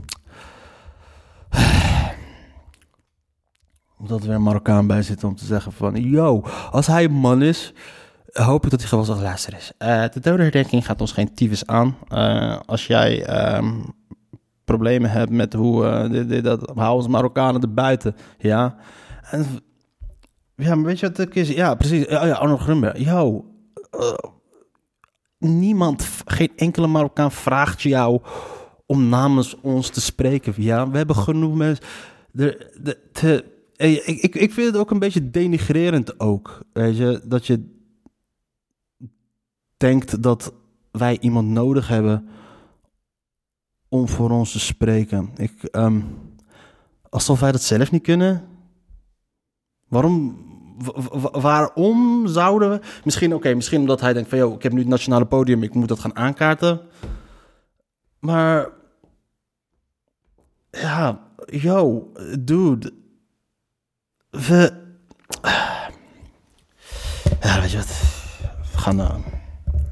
[3.99, 5.95] Omdat er weer een Marokkaan bij zit om te zeggen van...
[5.95, 7.72] Yo, als hij een man is,
[8.32, 9.20] hoop ik dat hij gewoon zegt...
[9.20, 11.97] Luister eens, uh, de dodenherdenking gaat ons geen tyfus aan.
[12.09, 13.84] Uh, als jij um,
[14.64, 15.84] problemen hebt met hoe...
[15.84, 18.76] Uh, dit, dat, hou ons Marokkanen er buiten, ja.
[19.30, 19.47] En,
[20.59, 21.48] ja, maar weet je wat het is?
[21.48, 22.06] Ja, precies.
[22.06, 22.98] Oh ja, Arnold Grunberg.
[22.98, 23.44] Yo,
[25.38, 28.20] niemand, geen enkele Marokkaan vraagt jou
[28.86, 30.52] om namens ons te spreken.
[30.56, 31.84] Ja, we hebben genoeg mensen...
[32.32, 33.44] De, de,
[33.76, 36.61] ik, ik, ik vind het ook een beetje denigrerend ook.
[36.72, 37.76] Weet je, dat je
[39.76, 40.52] denkt dat
[40.90, 42.28] wij iemand nodig hebben
[43.88, 45.30] om voor ons te spreken.
[45.36, 46.04] Ik, um,
[47.09, 48.48] alsof wij dat zelf niet kunnen.
[49.88, 50.46] Waarom,
[51.32, 52.80] waarom zouden we...
[53.04, 54.38] Misschien, oké, okay, misschien omdat hij denkt van...
[54.38, 56.80] Yo, ik heb nu het nationale podium, ik moet dat gaan aankaarten.
[58.18, 58.68] Maar...
[60.70, 62.92] Ja, yo, dude
[64.30, 64.72] we.
[67.40, 67.86] Ja, weet je wat?
[68.72, 69.00] We gaan.
[69.00, 69.14] Uh...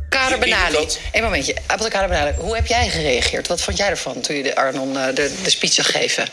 [0.08, 0.88] Kader Benali.
[1.12, 1.56] Een momentje.
[1.66, 3.48] Abdelkader Benali, hoe heb jij gereageerd?
[3.48, 6.24] Wat vond jij ervan toen je de Arnon uh, de, de speech zag geven?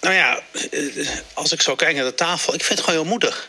[0.00, 0.40] Nou ja,
[0.70, 3.48] eh, als ik zo kijk naar de tafel, ik vind het gewoon heel moedig.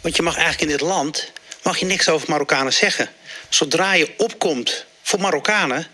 [0.00, 1.32] Want je mag eigenlijk in dit land
[1.62, 3.08] mag je niks over Marokkanen zeggen.
[3.48, 5.86] Zodra je opkomt voor Marokkanen,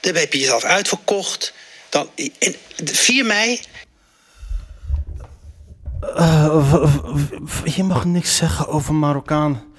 [0.00, 1.52] dan heb je jezelf uitverkocht.
[1.88, 3.60] Dan, en 4 mei
[6.02, 6.86] uh,
[7.64, 9.69] je mag niks zeggen over Marokkaan.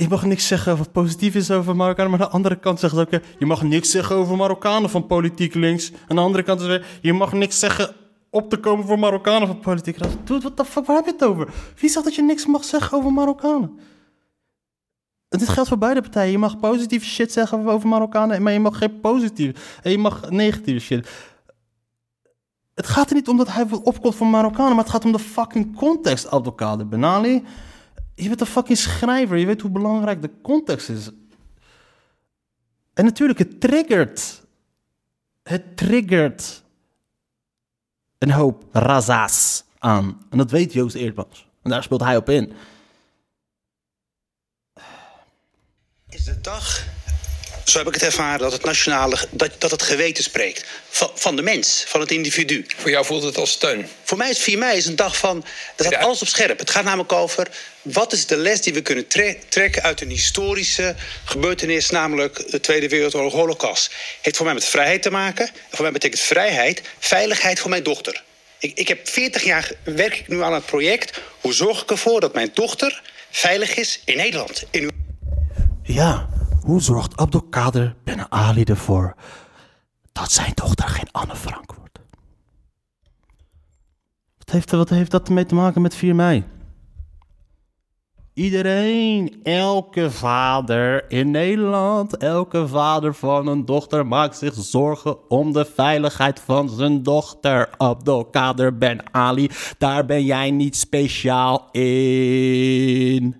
[0.00, 2.10] Je mag niks zeggen wat positief is over Marokkanen.
[2.10, 3.10] Maar aan de andere kant zegt ook...
[3.38, 5.92] je mag niks zeggen over Marokkanen van politiek links.
[6.08, 7.94] Aan de andere kant is je mag niks zeggen
[8.30, 10.16] op te komen voor Marokkanen van politiek rechts.
[10.24, 11.48] Dude, wat de fuck, waar heb je het over?
[11.76, 13.78] Wie zegt dat je niks mag zeggen over Marokkanen?
[15.28, 16.30] En dit geldt voor beide partijen.
[16.30, 19.54] Je mag positieve shit zeggen over Marokkanen, maar je mag geen positieve.
[19.82, 21.08] En je mag negatieve shit.
[22.74, 25.18] Het gaat er niet om dat hij opkomt van Marokkanen, maar het gaat om de
[25.18, 27.44] fucking context, Abdelkader Benali.
[28.16, 31.10] Je bent een fucking schrijver, je weet hoe belangrijk de context is.
[32.94, 34.42] En natuurlijk, het triggert.
[35.42, 36.62] Het triggert
[38.18, 40.22] een hoop raza's aan.
[40.30, 41.48] En dat weet Joost Eerdmans.
[41.62, 42.52] En daar speelt hij op in.
[46.08, 46.95] Is de dag
[47.70, 50.64] zo heb ik het ervaren, dat het nationale, dat, dat het geweten spreekt.
[50.88, 52.66] Van, van de mens, van het individu.
[52.76, 53.88] Voor jou voelt het als steun?
[54.02, 55.44] Voor mij is 4 mei is een dag van,
[55.76, 56.58] dat staat alles op scherp.
[56.58, 57.48] Het gaat namelijk over,
[57.82, 59.06] wat is de les die we kunnen
[59.48, 60.94] trekken uit een historische
[61.24, 63.92] gebeurtenis, namelijk de Tweede Wereldoorlog, Holocaust.
[64.22, 65.46] Heeft voor mij met vrijheid te maken.
[65.46, 68.22] En voor mij betekent vrijheid, veiligheid voor mijn dochter.
[68.58, 71.20] Ik, ik heb 40 jaar werk ik nu aan het project.
[71.40, 74.64] Hoe zorg ik ervoor dat mijn dochter veilig is in Nederland?
[74.70, 74.90] In
[75.82, 76.28] Ja,
[76.66, 79.14] hoe zorgt Abdelkader Ben Ali ervoor
[80.12, 81.98] dat zijn dochter geen Anne Frank wordt?
[84.38, 86.44] Wat heeft, wat heeft dat ermee te maken met 4 mei?
[88.34, 95.64] Iedereen, elke vader in Nederland, elke vader van een dochter maakt zich zorgen om de
[95.64, 97.70] veiligheid van zijn dochter.
[97.76, 103.36] Abdelkader Ben Ali, daar ben jij niet speciaal in.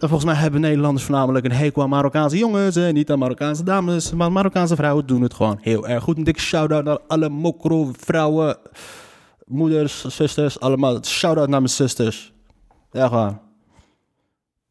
[0.00, 3.62] En volgens mij hebben Nederlanders voornamelijk een hekel aan Marokkaanse jongens en niet aan Marokkaanse
[3.62, 4.12] dames.
[4.12, 6.16] Maar Marokkaanse vrouwen doen het gewoon heel erg goed.
[6.16, 8.56] Een dikke shout-out naar alle mokro vrouwen,
[9.46, 11.04] moeders, zusters, allemaal.
[11.04, 12.32] Shout-out naar mijn zusters.
[12.90, 13.40] Ja, gewoon.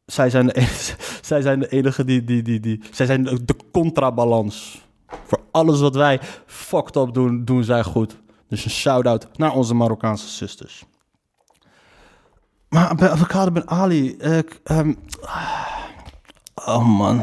[0.06, 0.94] Zij zijn de enige,
[1.28, 2.80] zij zijn de enige die, die, die, die...
[2.90, 4.80] Zij zijn de, de contrabalans.
[5.24, 8.16] Voor alles wat wij fucked up doen, doen zij goed.
[8.48, 10.84] Dus een shout-out naar onze Marokkaanse zusters.
[12.70, 14.16] Maar bij Avocado Ben Ali...
[14.16, 14.94] Ik, ehm,
[16.54, 17.20] oh man.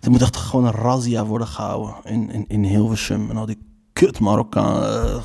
[0.00, 3.30] Er moet echt gewoon een razzia worden gehouden in, in, in Hilversum.
[3.30, 5.22] En al die kut Marokkanen.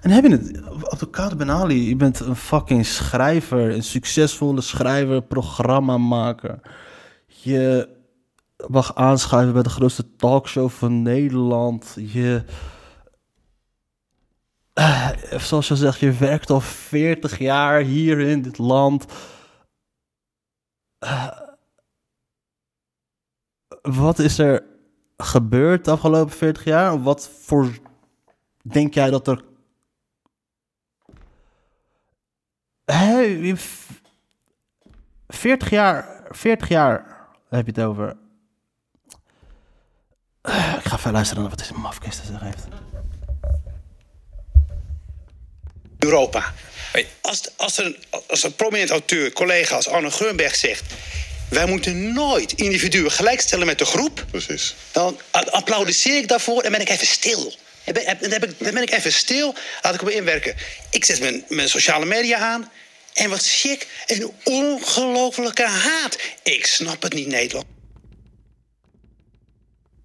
[0.00, 5.22] En heb je het, Avocado Ben Ali, je bent een fucking schrijver, een succesvolle schrijver,
[5.22, 6.60] programmamaker.
[7.26, 7.88] Je
[8.66, 11.96] mag aanschuiven bij de grootste talkshow van Nederland.
[11.96, 12.44] Je,
[14.78, 19.04] eh, zoals je zegt, je werkt al 40 jaar hier in dit land.
[20.98, 21.38] Eh,
[23.82, 24.64] wat is er
[25.16, 27.02] gebeurd de afgelopen 40 jaar?
[27.02, 27.78] Wat voor
[28.62, 29.44] denk jij dat er
[32.84, 33.56] Hey,
[35.28, 38.16] 40 jaar, 40 jaar heb je het over.
[40.42, 42.77] Ik ga even luisteren naar wat deze mafkist te zeggen heeft.
[45.98, 46.54] Europa.
[47.20, 47.96] Als, als, een,
[48.26, 50.82] als een prominent auteur, collega als Arno Grunberg zegt...
[51.48, 54.26] wij moeten nooit individuen gelijkstellen met de groep...
[54.30, 54.74] Precies.
[54.92, 57.56] dan applaudisseer ik daarvoor en ben ik even stil.
[57.84, 58.04] Dan
[58.40, 60.54] ben, dan ben ik even stil, laat ik op inwerken.
[60.90, 62.70] Ik zet mijn, mijn sociale media aan...
[63.18, 63.86] En wat zie ik?
[64.06, 66.18] Een ongelofelijke haat.
[66.42, 67.66] Ik snap het niet, Nederland.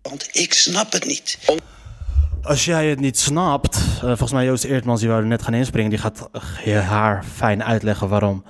[0.02, 1.38] Want ik snap het niet.
[2.44, 5.89] Als jij het niet snapt, uh, volgens mij Joost Eertmans, die er net gaan inspringen,
[5.89, 6.30] die gaat
[6.64, 8.44] je haar fijn uitleggen waarom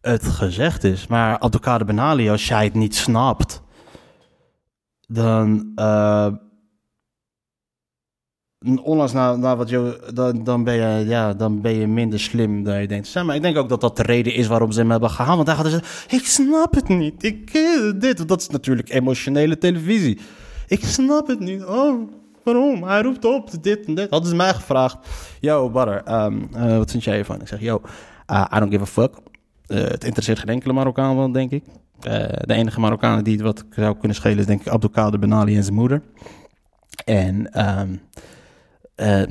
[0.00, 1.06] het gezegd is.
[1.06, 3.62] Maar Abdelkader Benali, als jij het niet snapt,
[5.00, 5.72] dan...
[5.76, 6.28] Uh,
[8.82, 12.64] onlangs na, na wat je, dan, dan, ben je, ja, dan ben je minder slim
[12.64, 13.14] dan je denkt.
[13.14, 15.36] Maar ik denk ook dat dat de reden is waarom ze hem hebben gehaald.
[15.36, 17.22] Want hij gaat zeggen, ik snap het niet.
[17.22, 17.52] Ik
[18.00, 18.28] dit.
[18.28, 20.18] Dat is natuurlijk emotionele televisie.
[20.66, 21.64] Ik snap het niet.
[21.64, 22.10] Oh,
[22.52, 22.82] waarom?
[22.82, 24.10] Hij roept op, dit en dit.
[24.10, 24.96] Hadden ze mij gevraagd.
[25.40, 27.40] Yo, brother, um, uh, wat vind jij hiervan?
[27.40, 27.80] Ik zeg, yo,
[28.30, 29.14] uh, I don't give a fuck.
[29.66, 31.64] Uh, het interesseert geen enkele Marokkaan wel, denk ik.
[32.00, 35.62] de enige Marokkanen die het wat zou kunnen schelen is denk ik Abdelkader Benali en
[35.62, 36.02] zijn moeder.
[37.04, 37.50] En...
[38.96, 39.22] Uh,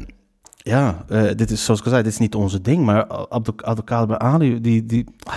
[0.58, 1.06] ja,
[1.36, 4.86] dit is zoals ik al zei, dit is niet onze ding, maar Abdelkader Ali, die...
[4.86, 5.06] die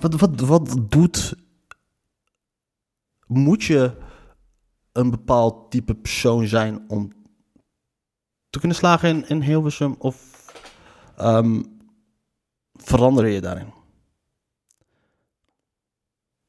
[0.00, 1.34] wat, wat, wat doet...
[3.26, 3.92] Moet je
[4.92, 7.12] een bepaald type persoon zijn om
[8.50, 9.94] te kunnen slagen in, in Hilversum?
[9.98, 10.16] Of
[11.20, 11.78] um,
[12.72, 13.72] verander je daarin?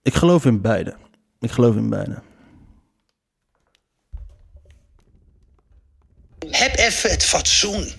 [0.01, 0.95] Ik geloof in beide.
[1.39, 2.21] Ik geloof in beide.
[6.49, 7.91] Heb even het fatsoen.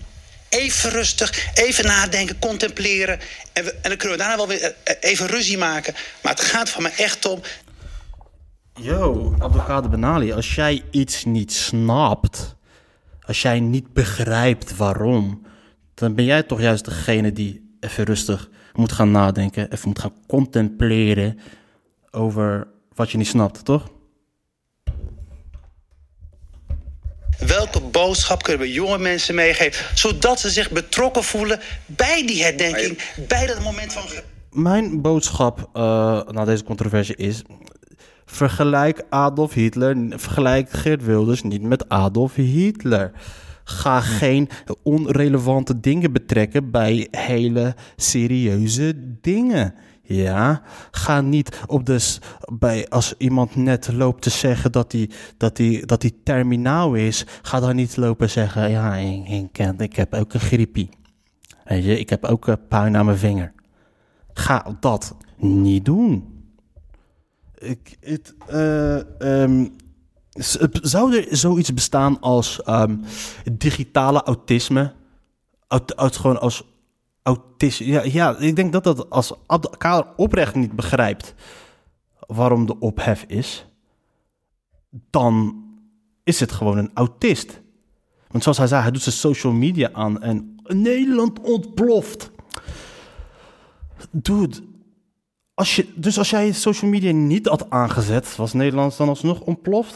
[0.49, 3.19] Even rustig, even nadenken, contempleren.
[3.53, 5.93] En, en dan kunnen we daarna wel weer eh, even ruzie maken.
[6.23, 7.41] Maar het gaat van me echt om.
[8.81, 12.55] Yo, Abdelkader Benali, als jij iets niet snapt,
[13.21, 15.41] als jij niet begrijpt waarom,
[15.93, 20.13] dan ben jij toch juist degene die even rustig moet gaan nadenken, even moet gaan
[20.27, 21.39] contempleren
[22.11, 23.87] over wat je niet snapt, toch?
[27.39, 32.99] Welke boodschap kunnen we jonge mensen meegeven, zodat ze zich betrokken voelen bij die herdenking,
[33.27, 34.03] bij dat moment van.
[34.49, 35.73] Mijn boodschap uh,
[36.23, 37.41] na deze controversie is:
[38.35, 43.11] vergelijk Adolf Hitler, vergelijk Geert Wilders niet met Adolf Hitler.
[43.63, 44.49] Ga geen
[44.83, 49.73] onrelevante dingen betrekken bij hele serieuze dingen.
[50.01, 50.61] Ja,
[50.91, 52.17] ga niet op de,
[52.53, 57.25] bij, als iemand net loopt te zeggen dat hij dat die, dat die terminaal is,
[57.41, 60.89] ga dan niet lopen zeggen, ja, ik, ik, ik heb ook een griepie.
[61.63, 63.53] Weet je, ik heb ook een puin aan mijn vinger.
[64.33, 66.34] Ga dat niet doen.
[67.65, 67.97] Ik,
[68.49, 69.75] uh, um,
[70.81, 73.01] zou er zoiets bestaan als um,
[73.53, 74.93] digitale autisme?
[75.67, 76.63] Uit, gewoon als
[77.23, 77.87] autistisch.
[77.87, 81.33] Ja, ja, ik denk dat dat als Abdelkader oprecht niet begrijpt
[82.19, 83.65] waarom de ophef is,
[85.09, 85.63] dan
[86.23, 87.61] is het gewoon een autist.
[88.27, 92.31] Want zoals hij zei, hij doet zijn social media aan en Nederland ontploft.
[94.11, 94.57] Dude,
[95.55, 99.95] als dus als jij social media niet had aangezet, was Nederland dan alsnog ontploft?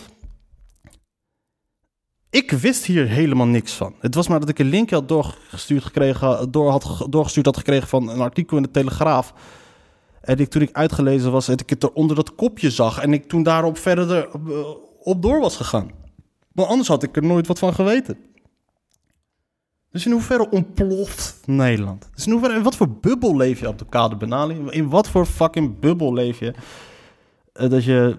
[2.29, 3.95] Ik wist hier helemaal niks van.
[3.99, 7.87] Het was maar dat ik een linkje had doorgestuurd, gekregen, door had, doorgestuurd had gekregen
[7.87, 9.33] van een artikel in de Telegraaf.
[10.21, 12.99] En ik, toen ik uitgelezen was, en ik het er onder dat kopje zag.
[12.99, 15.91] En ik toen daarop verder eh, op door was gegaan.
[16.51, 18.17] Maar anders had ik er nooit wat van geweten.
[19.91, 22.09] Dus in hoeverre ontploft Nederland?
[22.15, 24.57] Dus in hoeverre, in wat voor bubbel leef je op de kade Benali?
[24.69, 26.53] In wat voor fucking bubbel leef je?
[27.53, 28.17] Uh, dat je...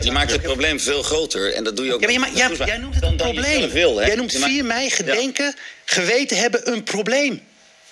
[0.00, 2.10] Je maakt het probleem veel groter en dat doe je ook.
[2.10, 3.70] Ja, maar, ja, jij noemt het een probleem.
[3.70, 5.54] Wil, jij noemt 4 mei gedenken, ja.
[5.84, 7.40] geweten hebben een probleem.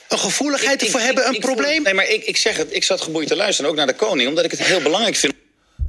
[0.09, 1.83] Een gevoeligheid ervoor hebben een probleem.
[1.83, 4.29] nee, maar ik, ik zeg het, ik zat geboeid te luisteren, ook naar de koning,
[4.29, 5.35] omdat ik het heel belangrijk vind.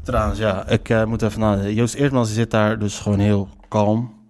[0.03, 1.71] Trouwens, ja, ik uh, moet even naar.
[1.71, 4.20] Joost Eertmans zit daar dus gewoon heel kalm,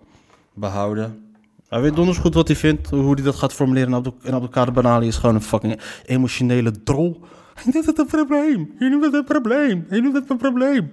[0.54, 1.34] behouden.
[1.68, 3.94] Hij weet donders goed wat hij vindt, hoe hij dat gaat formuleren.
[4.24, 7.22] En Abdelkader Banali is gewoon een fucking emotionele drol.
[7.54, 8.72] Hij noemt het een probleem.
[8.78, 9.86] Hij noemt het een probleem.
[9.88, 10.92] Hij noemt het een probleem.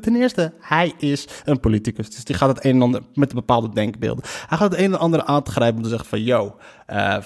[0.00, 2.10] Ten eerste, hij is een politicus.
[2.10, 4.24] Dus die gaat het een en ander met bepaalde denkbeelden.
[4.46, 6.22] Hij gaat het een en ander aangrijpen om te zeggen van...
[6.22, 6.56] Yo,
[6.90, 7.16] uh,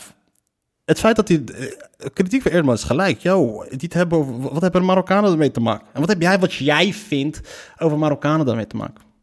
[0.85, 1.43] het feit dat hij...
[1.47, 1.67] Uh,
[2.13, 3.19] kritiek van Eerdman is gelijk.
[3.19, 5.87] Yo, die hebben over, wat hebben Marokkanen ermee te maken?
[5.93, 7.41] En wat heb jij, wat jij vindt,
[7.79, 9.14] over Marokkanen daarmee te maken?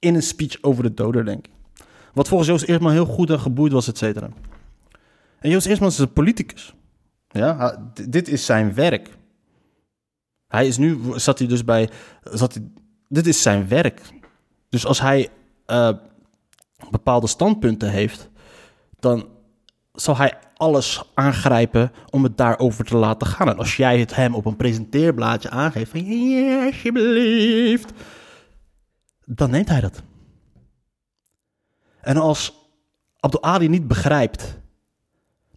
[0.00, 1.52] In een speech over de doden, denk ik.
[2.12, 4.28] Wat volgens Joost Eertman heel goed en geboeid was, et cetera.
[5.38, 6.74] En Joost Eertman is een politicus.
[7.28, 9.18] Ja, dit is zijn werk.
[10.46, 11.90] Hij is nu, zat hij dus bij,
[12.22, 12.62] zat hij,
[13.08, 14.00] dit is zijn werk.
[14.68, 15.28] Dus als hij
[15.66, 15.90] uh,
[16.90, 18.30] bepaalde standpunten heeft,
[18.98, 19.28] dan
[19.92, 23.48] zal hij alles aangrijpen om het daarover te laten gaan.
[23.48, 27.92] En als jij het hem op een presenteerblaadje aangeeft van ja, alsjeblieft,
[29.34, 30.02] dan neemt hij dat.
[32.00, 32.68] En als
[33.16, 34.58] Abdul Ali niet begrijpt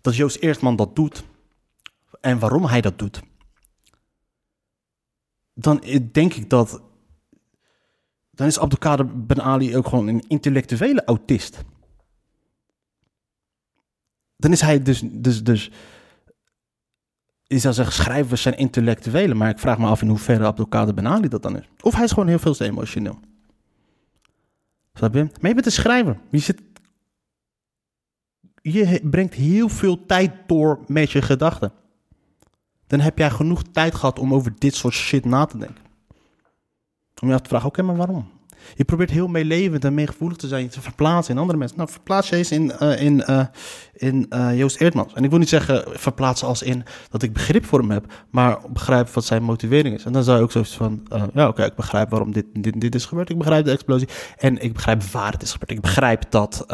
[0.01, 1.24] dat Joost Eerstman dat doet
[2.21, 3.21] en waarom hij dat doet,
[5.53, 6.82] dan denk ik dat.
[8.32, 11.63] Dan is Abdelkader Ben Ali ook gewoon een intellectuele autist.
[14.38, 15.01] Dan is hij dus.
[15.03, 15.71] dus, dus
[17.43, 21.07] je zou zeggen, schrijvers zijn intellectuelen, maar ik vraag me af in hoeverre Abdelkader Ben
[21.07, 21.69] Ali dat dan is.
[21.82, 23.19] Of hij is gewoon heel veel te emotioneel.
[24.94, 25.24] Snap je?
[25.24, 26.20] Maar je bent een schrijver.
[26.30, 26.62] Je, zit,
[28.62, 31.72] je brengt heel veel tijd door met je gedachten.
[32.88, 35.84] Dan heb jij genoeg tijd gehad om over dit soort shit na te denken.
[37.22, 38.32] Om je af te vragen, oké, maar waarom?
[38.76, 41.78] Je probeert heel meelevend en meegevoelig te zijn, te verplaatsen in andere mensen.
[41.78, 43.45] Nou, verplaats je eens in, uh, in, uh,
[43.93, 45.14] in uh, Joost Eertmans.
[45.14, 48.57] En ik wil niet zeggen verplaatsen als in dat ik begrip voor hem heb, maar
[48.70, 50.05] begrijp wat zijn motivering is.
[50.05, 52.95] En dan zou je ook zoiets van, ja, oké, ik begrijp waarom dit, dit, dit
[52.95, 53.30] is gebeurd.
[53.30, 54.07] Ik begrijp de explosie
[54.38, 55.72] en ik begrijp waar het is gebeurd.
[55.72, 56.66] Ik begrijp dat.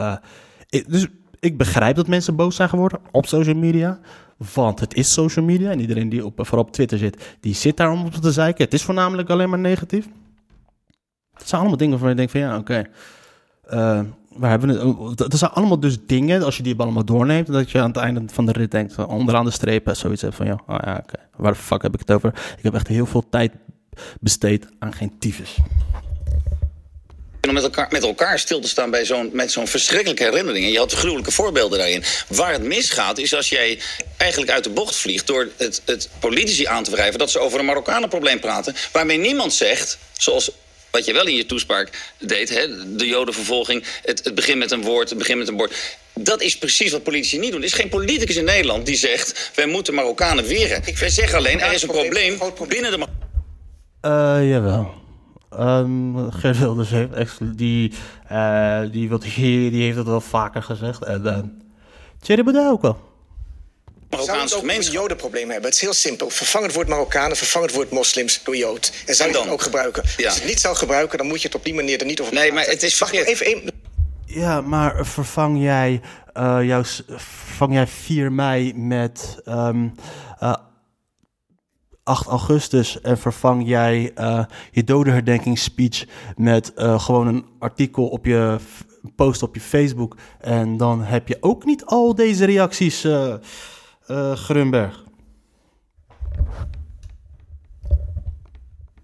[0.70, 1.08] Ik, dus
[1.40, 4.00] ik begrijp dat mensen boos zijn geworden op social media.
[4.54, 5.72] Want het is social media.
[5.72, 8.64] En iedereen die op, vooral op Twitter zit, die zit daar om op te zeiken.
[8.64, 10.08] Het is voornamelijk alleen maar negatief.
[11.40, 12.60] Het zijn allemaal dingen waarvan je denkt van ja, oké.
[12.60, 12.86] Okay.
[13.74, 15.18] Uh, waar hebben we het?
[15.18, 18.22] Dat zijn allemaal dus dingen, als je die allemaal doorneemt, dat je aan het einde
[18.32, 21.20] van de rit denkt, onderaan de streep, zoiets hebt van ja, oh ja, oké.
[21.36, 22.30] Waar de fuck heb ik het over?
[22.58, 23.52] Ik heb echt heel veel tijd
[24.20, 25.58] besteed aan geen tyfus
[27.50, 30.66] om met elkaar, met elkaar stil te staan bij zo'n, met zo'n verschrikkelijke herinnering.
[30.66, 32.04] En je had gruwelijke voorbeelden daarin.
[32.28, 33.80] Waar het misgaat is als jij
[34.18, 35.28] eigenlijk uit de bocht vliegt...
[35.28, 38.76] door het, het politici aan te wrijven dat ze over een Marokkanenprobleem praten...
[38.92, 40.52] waarmee niemand zegt, zoals
[40.92, 43.84] wat je wel in je toespraak deed, hè, de jodenvervolging...
[44.04, 45.98] Het, het begin met een woord, het begin met een woord...
[46.14, 47.60] Dat is precies wat politici niet doen.
[47.60, 49.52] Er is geen politicus in Nederland die zegt...
[49.56, 50.84] wij moeten Marokkanen weren.
[51.00, 52.38] Wij zeggen alleen, er is een probleem
[52.68, 52.98] binnen de...
[54.06, 54.94] Uh, jawel.
[55.60, 57.94] Um, Geert Wilders heeft, die,
[58.32, 61.04] uh, die, wat, die, die heeft het wel vaker gezegd.
[61.04, 61.38] En uh,
[62.22, 62.82] Thierry Baudet ook
[64.10, 64.26] wel.
[64.26, 65.66] Zou het ook een jodenprobleem hebben?
[65.66, 66.30] Het is heel simpel.
[66.30, 68.92] Vervang het woord Marokkanen, vervang het woord moslims door jood.
[69.06, 70.04] En zou je het ook gebruiken?
[70.18, 70.26] Ja.
[70.26, 72.22] Als je het niet zou gebruiken, dan moet je het op die manier er niet
[72.22, 73.88] over Nee, maar het is Wacht even één...
[74.26, 76.02] Ja, maar vervang jij,
[76.38, 79.94] uh, jouw, vervang jij 4 mei met um,
[80.44, 80.56] uh,
[82.04, 86.06] 8 augustus en vervang jij uh, je dodenherdenkingsspeech
[86.36, 88.58] met uh, gewoon een artikel op je
[89.16, 90.16] post op je Facebook.
[90.40, 93.08] En dan heb je ook niet al deze reacties,
[94.12, 95.04] uh, Grunberg.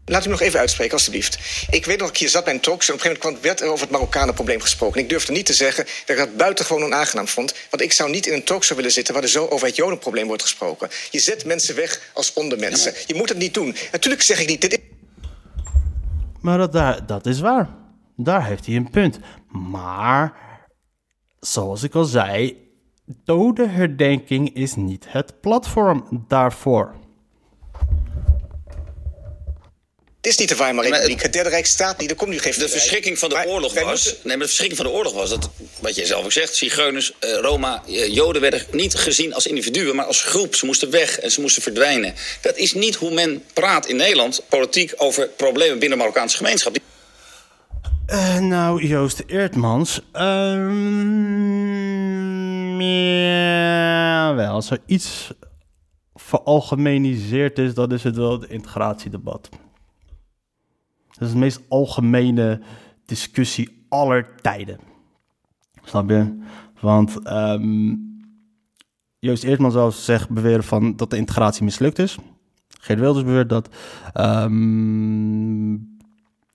[0.06, 1.40] Laat u me nog even uitspreken, alstublieft.
[1.70, 2.96] Ik weet nog, ik hier zat bij een talkshow...
[2.96, 5.02] en op een gegeven moment werd er over het Marokkanenprobleem gesproken.
[5.02, 7.54] Ik durfde niet te zeggen dat ik dat buitengewoon onaangenaam vond...
[7.70, 9.14] want ik zou niet in een talkshow willen zitten...
[9.14, 10.90] waar er zo over het Jodenprobleem wordt gesproken.
[11.12, 12.94] Je zet mensen weg als ondermensen.
[13.08, 13.76] Je moet het niet doen.
[13.92, 14.62] Natuurlijk zeg ik niet...
[14.62, 14.80] Dit
[16.42, 17.70] Maar dat, daar, dat is waar.
[18.16, 19.20] Daar heeft hij een punt.
[19.50, 20.34] Maar,
[21.40, 22.65] zoals ik al zei,
[23.06, 26.94] dodenherdenking is niet het platform daarvoor.
[30.18, 31.22] Het is niet de Weimar maar het- Republiek.
[31.24, 32.10] Het Derde Rijk staat niet.
[32.10, 33.84] Er komt nu geen De verschrikking van de Maar oorlog was.
[33.84, 35.50] moeten- Nee, maar de verschrikking van de oorlog was dat,
[35.80, 39.96] wat jij zelf ook zegt, Zigeuners, eh, Roma, eh, Joden werden niet gezien als individuen,
[39.96, 40.56] maar als groep.
[40.56, 42.14] Ze moesten weg en ze moesten verdwijnen.
[42.42, 46.76] Dat is niet hoe men praat in Nederland, politiek, over problemen binnen de Marokkaanse gemeenschap.
[48.06, 50.00] Eh, nou, Joost Eertmans.
[50.12, 52.25] ehm
[54.36, 55.34] wel, als er iets
[56.14, 59.50] veralgemeniseerd is, dan is het wel het integratiedebat.
[61.08, 62.62] Dat is de meest algemene
[63.06, 64.80] discussie aller tijden.
[65.84, 66.40] Snap je?
[66.80, 67.96] Want ehm,
[69.20, 72.18] Joost Eertmans zou zeggen, beweren van dat de integratie mislukt is.
[72.80, 73.70] Geert Wilders beweert dat
[74.14, 75.78] ehm,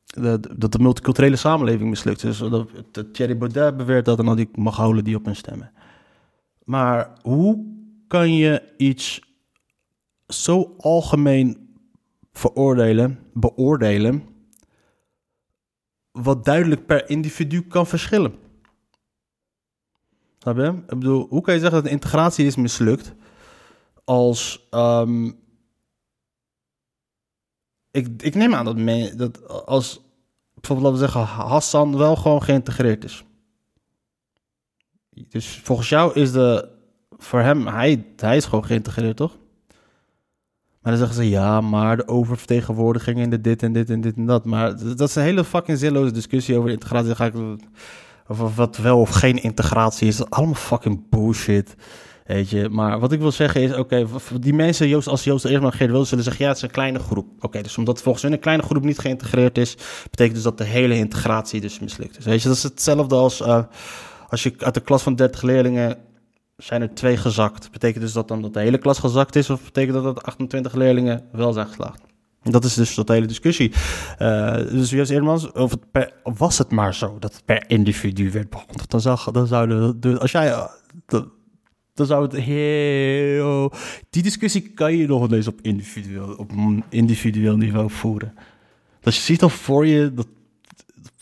[0.04, 2.38] dat, dat de multiculturele samenleving mislukt is.
[2.38, 5.72] Dat, dat Thierry Baudet beweert dat en al die Mongolen die op hen stemmen.
[6.70, 7.66] Maar hoe
[8.06, 9.20] kan je iets
[10.26, 11.78] zo algemeen
[12.32, 14.28] veroordelen, beoordelen,
[16.10, 18.34] wat duidelijk per individu kan verschillen?
[20.38, 20.58] Snap?
[20.58, 23.14] Ik bedoel, hoe kan je zeggen dat integratie is mislukt
[24.04, 25.30] als ehm,
[27.90, 30.00] ik, ik neem aan dat, dat als
[30.54, 33.24] bijvoorbeeld laten we zeggen Hassan wel gewoon geïntegreerd is.
[35.28, 36.68] Dus volgens jou is de
[37.18, 39.36] voor hem hij, hij is gewoon geïntegreerd toch?
[40.82, 44.16] Maar dan zeggen ze ja, maar de oververtegenwoordiging in de dit en dit en dit
[44.16, 44.44] en dat.
[44.44, 47.06] Maar dat is een hele fucking zinloze discussie over integratie.
[47.06, 47.34] Dan ga ik
[48.26, 50.30] over wat wel of geen integratie is.
[50.30, 51.74] Allemaal fucking bullshit.
[52.26, 54.06] Weet je, maar wat ik wil zeggen is, oké,
[54.40, 56.70] die mensen, Joost, als Joost eerst maar Geert wil, zullen zeggen, ja, het is een
[56.70, 57.26] kleine groep.
[57.40, 59.76] Oké, dus omdat volgens hun een kleine groep niet geïntegreerd is,
[60.10, 62.24] betekent dus dat de hele integratie dus mislukt is.
[62.24, 63.62] Weet je, dat is hetzelfde als eh,
[64.30, 65.96] als je uit de klas van 30 leerlingen
[66.56, 67.70] zijn er twee gezakt.
[67.70, 70.74] Betekent dus dat dan dat de hele klas gezakt is, of betekent dat dat 28
[70.74, 72.02] leerlingen wel zijn geslaagd?
[72.42, 73.72] Dat is dus dat hele discussie.
[74.18, 75.72] Eh, dus Joost Eermans, of
[76.22, 80.18] was het maar zo dat het per individu werd behandeld, dan zou, dan zouden, de,
[80.18, 80.64] als jij, eh,
[81.06, 81.28] de-
[81.94, 83.72] dan zou het heel...
[84.10, 86.52] Die discussie kan je nog eens op individueel, op
[86.88, 88.34] individueel niveau voeren.
[89.00, 90.26] Dus je ziet al voor je dat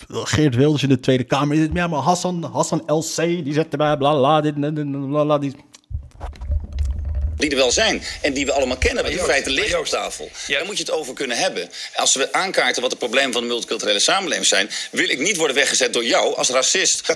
[0.07, 1.69] Geert Wilders in de Tweede Kamer.
[1.73, 5.55] Ja, maar Hassan, Hassan LC, die zet erbij, bla bla, dit, bla, bla, bla, die...
[7.37, 9.85] die er wel zijn en die we allemaal kennen, want in Joost, feite liggen op
[9.85, 10.29] tafel.
[10.47, 10.57] ja.
[10.57, 11.69] Daar moet je het over kunnen hebben.
[11.97, 15.57] Als we aankaarten wat de problemen van de multiculturele samenleving zijn, wil ik niet worden
[15.57, 17.13] weggezet door jou als racist.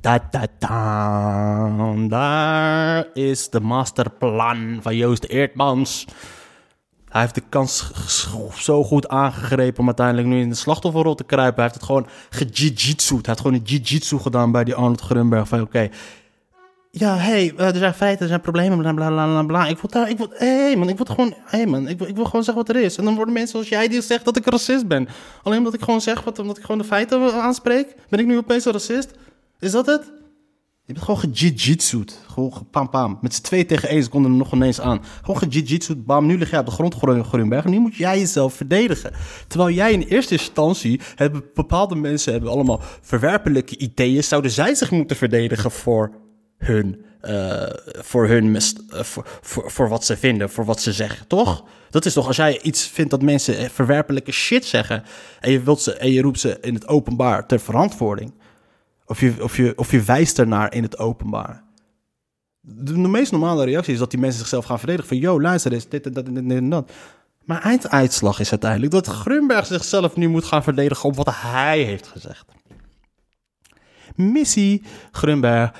[0.00, 2.06] Da, da, da.
[2.08, 6.04] Daar is de masterplan van Joost Eertmans.
[7.12, 7.90] Hij heeft de kans
[8.56, 11.54] zo goed aangegrepen om uiteindelijk nu in de slachtofferrol te kruipen.
[11.54, 13.26] Hij heeft het gewoon gejitsu'd.
[13.26, 15.48] Hij heeft gewoon een jiu-jitsu gedaan bij die Arnold Grunberg.
[15.48, 15.88] Van oké,
[16.94, 19.42] ja, hey, eh, er zijn feiten, er zijn problemen, bla bla bla bla.
[19.42, 19.66] bla.
[19.66, 22.14] Ik wil daar, ik wil, hey man, ik wil gewoon, hey man, ik wil, ik
[22.14, 22.96] wil gewoon zeggen wat er is.
[22.96, 25.08] En dan worden mensen zoals jij die zegt dat ik racist ben.
[25.42, 28.36] Alleen omdat ik gewoon zeg, wat, omdat ik gewoon de feiten aanspreek, ben ik nu
[28.36, 29.10] opeens een racist?
[29.58, 30.12] Is dat het?
[30.84, 32.18] Je bent gewoon gejitsu'd.
[32.26, 33.18] Gewoon ge- pam pam.
[33.20, 35.02] Met z'n twee tegen één, ze konden er nog ineens aan.
[35.20, 36.26] Gewoon gejitsu'd, bam.
[36.26, 36.96] Nu lig jij op de grond.
[37.02, 39.12] En nu moet jij jezelf verdedigen.
[39.48, 41.00] Terwijl jij in eerste instantie,
[41.54, 44.24] bepaalde mensen hebben allemaal verwerpelijke ideeën.
[44.24, 46.12] Zouden zij zich moeten verdedigen voor
[46.58, 50.92] hun, eh, voor, hun mis- eh, voor, voor, voor wat ze vinden, voor wat ze
[50.92, 51.64] zeggen, toch?
[51.90, 55.02] Dat is toch, als jij iets vindt dat mensen eh, verwerpelijke shit zeggen...
[55.40, 58.32] en je, wilt ze, en je roept ze in het openbaar ter verantwoording...
[59.12, 61.64] Of je, of, je, of je wijst ernaar in het openbaar.
[62.60, 65.08] De, meest normale reactie is dat die mensen zichzelf gaan verdedigen.
[65.08, 66.90] Van, yo, luister eens, dit en dat en dat.
[67.44, 72.06] Maar einduitslag is uiteindelijk dat Grunberg zichzelf nu moet gaan verdedigen op wat hij heeft
[72.06, 72.44] gezegd.
[74.14, 75.72] Missie Grunberg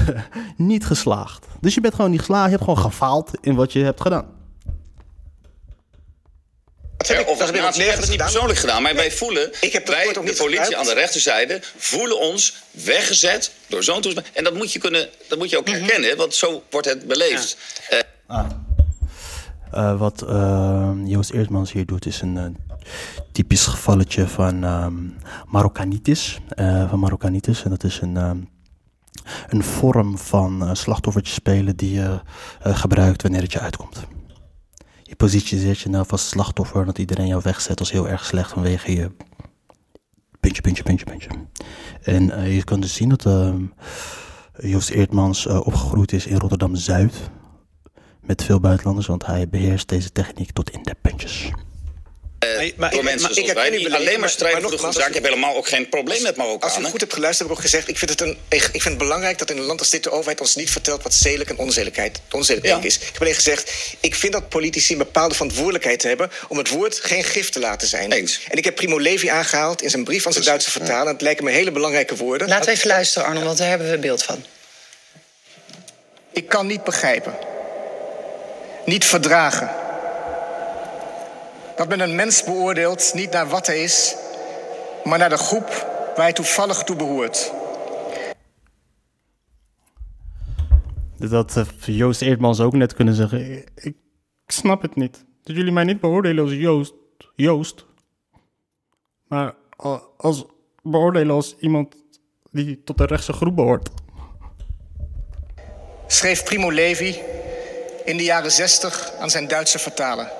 [0.56, 1.46] niet geslaagd.
[1.60, 4.37] Dus je bent gewoon niet geslaagd, je hebt gewoon gefaald in wat je hebt gedaan.
[6.98, 9.72] Dat heb ik, of dat heb ik het niet persoonlijk gedaan, maar wij voelen, Ik
[9.72, 10.74] heb wij, de politie gebruikt.
[10.74, 14.30] aan de rechterzijde, voelen ons weggezet door zo'n toespraak.
[14.34, 17.56] En dat moet je, kunnen, dat moet je ook herkennen, want zo wordt het beleefd.
[17.88, 17.98] Eh,
[19.72, 22.56] Eh, wat eh, Joost Eertmans hier doet, is een
[23.32, 24.94] typisch gevalletje van ehm
[25.46, 26.38] Marokkanitis.
[26.48, 27.62] eh, van Marokkanitis.
[27.64, 28.36] En dat is een, ehm,
[29.48, 32.20] een vorm van slachtoffertje spelen die je
[32.62, 33.96] eh, gebruikt wanneer het je uitkomt.
[35.08, 36.84] Je positieert je nou als slachtoffer...
[36.84, 39.10] dat iedereen jou wegzet als heel erg slecht vanwege je...
[40.40, 41.28] puntje, puntje, puntje, puntje.
[42.02, 43.64] En eh, je kunt dus zien dat ehm,
[44.60, 47.30] Joost Eertmans eh, opgegroeid is in Rotterdam-Zuid...
[48.20, 51.52] met veel buitenlanders, want hij beheerst deze techniek tot in de puntjes.
[52.38, 54.70] Eh, maar door ik- mensen maar ik zoals heb wij, die alleen maar strijden voor
[54.70, 55.08] de goede zaak.
[55.08, 56.90] Ik heb helemaal ook geen probleem met Als u Marokkanen.
[56.90, 57.88] goed hebt geluisterd, heb ik ook gezegd...
[57.88, 60.10] ik vind, het een, ik vind het belangrijk dat in een land als dit de
[60.10, 61.02] overheid ons niet vertelt...
[61.02, 62.86] wat zedelijk en onzedelijkheid onzedelijk Ja.
[62.88, 62.98] is.
[62.98, 66.30] Ik heb alleen gezegd, ik vind dat politici een bepaalde verantwoordelijkheid hebben...
[66.48, 68.12] om het woord geen gif te laten zijn.
[68.12, 68.40] Eens.
[68.48, 71.12] En ik heb Primo Levi aangehaald in zijn brief aan zijn Duitse vertaler.
[71.12, 72.48] Het lijken me hele belangrijke woorden.
[72.48, 74.44] Laten we even luisteren, Arnold, want daar hebben we beeld van.
[76.32, 77.34] Ik kan niet begrijpen,
[78.84, 79.70] niet verdragen...
[81.78, 84.16] dat men een mens beoordeelt niet naar wat hij is...
[85.04, 85.68] maar naar de groep
[86.14, 87.52] waar hij toevallig toe behoort...
[91.18, 93.52] Dat had eh, Joost Eertmans ook net kunnen zeggen.
[93.52, 93.96] Ik, ik
[94.46, 95.24] snap het niet.
[95.42, 96.94] Dat jullie mij niet beoordelen als Joost.
[97.34, 97.84] Joost.
[99.28, 99.54] Maar
[100.16, 100.44] als
[100.82, 101.94] beoordelen als iemand
[102.50, 103.88] die tot de rechtse groep behoort.
[106.06, 107.18] schreef Primo Levi
[108.04, 110.30] in de jaren 60 aan zijn Duitse vertaler.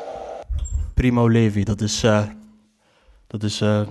[0.98, 2.02] Primo Levi, dat is.
[2.02, 2.22] eh,
[3.26, 3.60] dat is.
[3.60, 3.86] eh,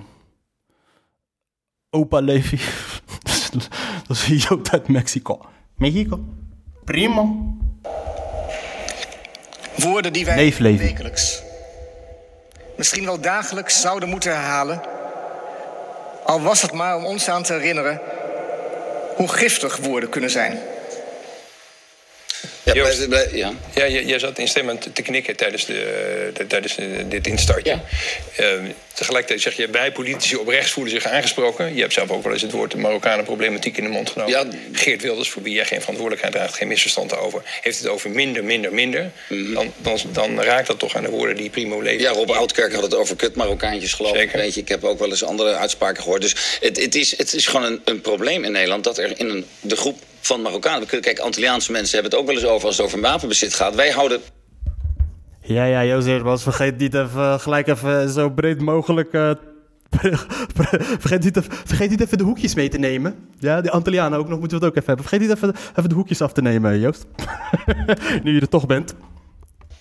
[1.90, 2.58] Opa Levi.
[4.08, 5.46] dat is een Jood uit Mexico.
[5.76, 6.20] Mexico.
[6.84, 7.36] Primo.
[9.76, 10.78] Woorden die wij Neef Levi.
[10.78, 11.42] wekelijks,
[12.78, 14.82] misschien wel dagelijks zouden moeten herhalen.
[16.26, 18.02] Al was het maar om ons aan te herinneren
[19.16, 20.58] hoe giftig woorden kunnen zijn.
[22.68, 23.10] Ja, Joost.
[23.10, 23.54] bij- ja.
[23.76, 27.80] Ja, jij, jij zat instemmend te knikken tijdens, de, de- tijdens de- dit instartje.
[28.36, 31.76] Ehm, tegelijkertijd zeg je, wij politici op rechts voelen zich aangesproken.
[31.76, 34.34] Je hebt zelf ook wel eens het woord de Marokkanen problematiek in de mond genomen.
[34.34, 34.46] Ja.
[34.72, 38.44] Geert Wilders, voor wie jij geen verantwoordelijkheid draagt, geen misverstand over, heeft het over minder,
[38.44, 39.12] minder, minder.
[39.54, 41.78] dan, dan, dan raakt dat toch aan de woorden die Primo.
[41.80, 42.00] Mhm.
[42.00, 44.32] Ja, Rob Oudkerk had het over kut Marokkaantjes, geloof ik.
[44.32, 46.22] Weet je, ik heb ook wel eens andere uitspraken gehoord.
[46.22, 49.30] Dus het, het, is, het is gewoon een, een probleem in Nederland dat er in
[49.30, 50.88] een, de groep van Marokkanen.
[50.88, 53.76] Kijk, Antilliaanse mensen hebben het ook wel eens over als het over wapenbezit gaat.
[53.76, 54.20] Wij houden
[55.42, 59.14] Ja, ja, Joost Eertmans, vergeet niet even gelijk even zo breed mogelijk.
[59.14, 59.32] eh,
[61.00, 63.16] vergeet, niet even, vergeet niet even de hoekjes mee te nemen.
[63.40, 65.06] Ja, die Antillianen ook nog, moeten we het ook even hebben.
[65.06, 67.06] Vergeet niet even, even de hoekjes af te nemen, Joost.
[68.24, 68.96] nu je er toch bent.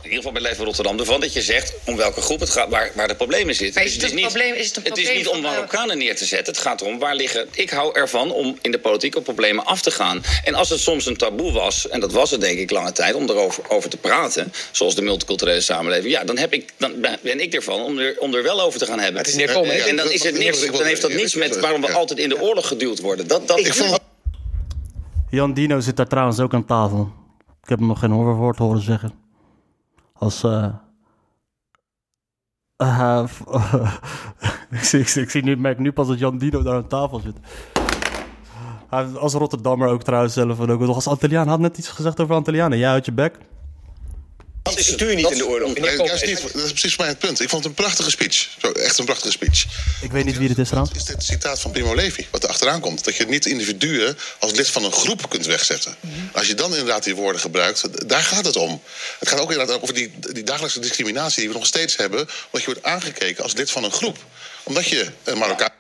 [0.07, 2.69] In ieder geval bij Leven Rotterdam ervan dat je zegt om welke groep het gaat,
[2.69, 3.75] waar, waar de problemen zitten.
[3.75, 5.99] Maar Dus is het het een probleem- is het een is niet om eh, Marokkanen
[5.99, 6.53] neer te zetten.
[6.53, 7.49] Het gaat erom waar liggen.
[7.53, 10.23] Ik hou ervan om in de politiek op problemen af te gaan.
[10.45, 13.15] En als het soms een taboe was, en dat was het denk ik lange tijd,
[13.15, 16.93] om erover over te praten, zoals de multiculturele samenleving, ja, dan, heb ik, dan
[17.23, 19.21] ben ik ervan om er, om er wel over te gaan hebben.
[19.21, 19.83] Het is niet komen, hè?
[19.83, 22.41] en dan, is het niks, dan heeft dat niets met waarom we altijd in de
[22.41, 23.27] oorlog geduwd worden.
[23.29, 23.61] Dat, dat,
[25.31, 27.13] Jan Dino zit daar trouwens ook aan tafel.
[27.63, 29.26] Ik heb hem nog geen hoorwoord horen zeggen.
[30.19, 30.43] Als.
[30.45, 30.69] eh
[32.77, 33.25] eh,
[34.71, 37.37] ik, zie, ik, zie- nu, merk nu pas dat Jan Dino daar aan tafel zit.
[39.19, 40.61] Als Rotterdammer ook trouwens zelf.
[40.61, 41.49] En ook als Antilliaan.
[41.49, 42.79] Had net iets gezegd over Antillianen.
[42.79, 43.39] Ja, uit je bek.
[44.71, 45.79] Dat is stuur niet in de oorlog.
[45.79, 46.43] Juist niet.
[46.43, 47.41] Dat is precies voor mij het punt.
[47.41, 48.49] Ik vond het een prachtige speech.
[48.61, 49.65] Zo, echt een prachtige speech.
[50.03, 50.97] Ik weet niet wie dit is trouwens.
[50.97, 53.05] Is dit citaat van Primo Levi, wat er achteraan komt?
[53.05, 55.95] Dat je niet individuen als lid van een groep kunt wegzetten.
[56.33, 58.81] Als je dan inderdaad die woorden gebruikt, daar gaat het om.
[59.19, 62.61] Het gaat ook inderdaad over die, die dagelijkse discriminatie die we nog steeds hebben, omdat
[62.61, 64.17] je wordt aangekeken als lid van een groep.
[64.63, 65.71] Omdat je een Marokkaan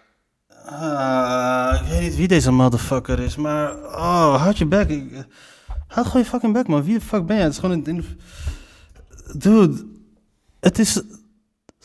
[0.68, 3.74] Ah, ik weet niet wie deze motherfucker is, maar...
[3.74, 4.88] Oh, houd je bek.
[4.88, 5.24] Ik-
[5.88, 6.84] Houd gewoon je fucking bek, man.
[6.84, 7.44] Wie de fuck ben jij?
[7.44, 8.18] Het is gewoon een...
[9.32, 9.86] Dude,
[10.60, 11.00] het is...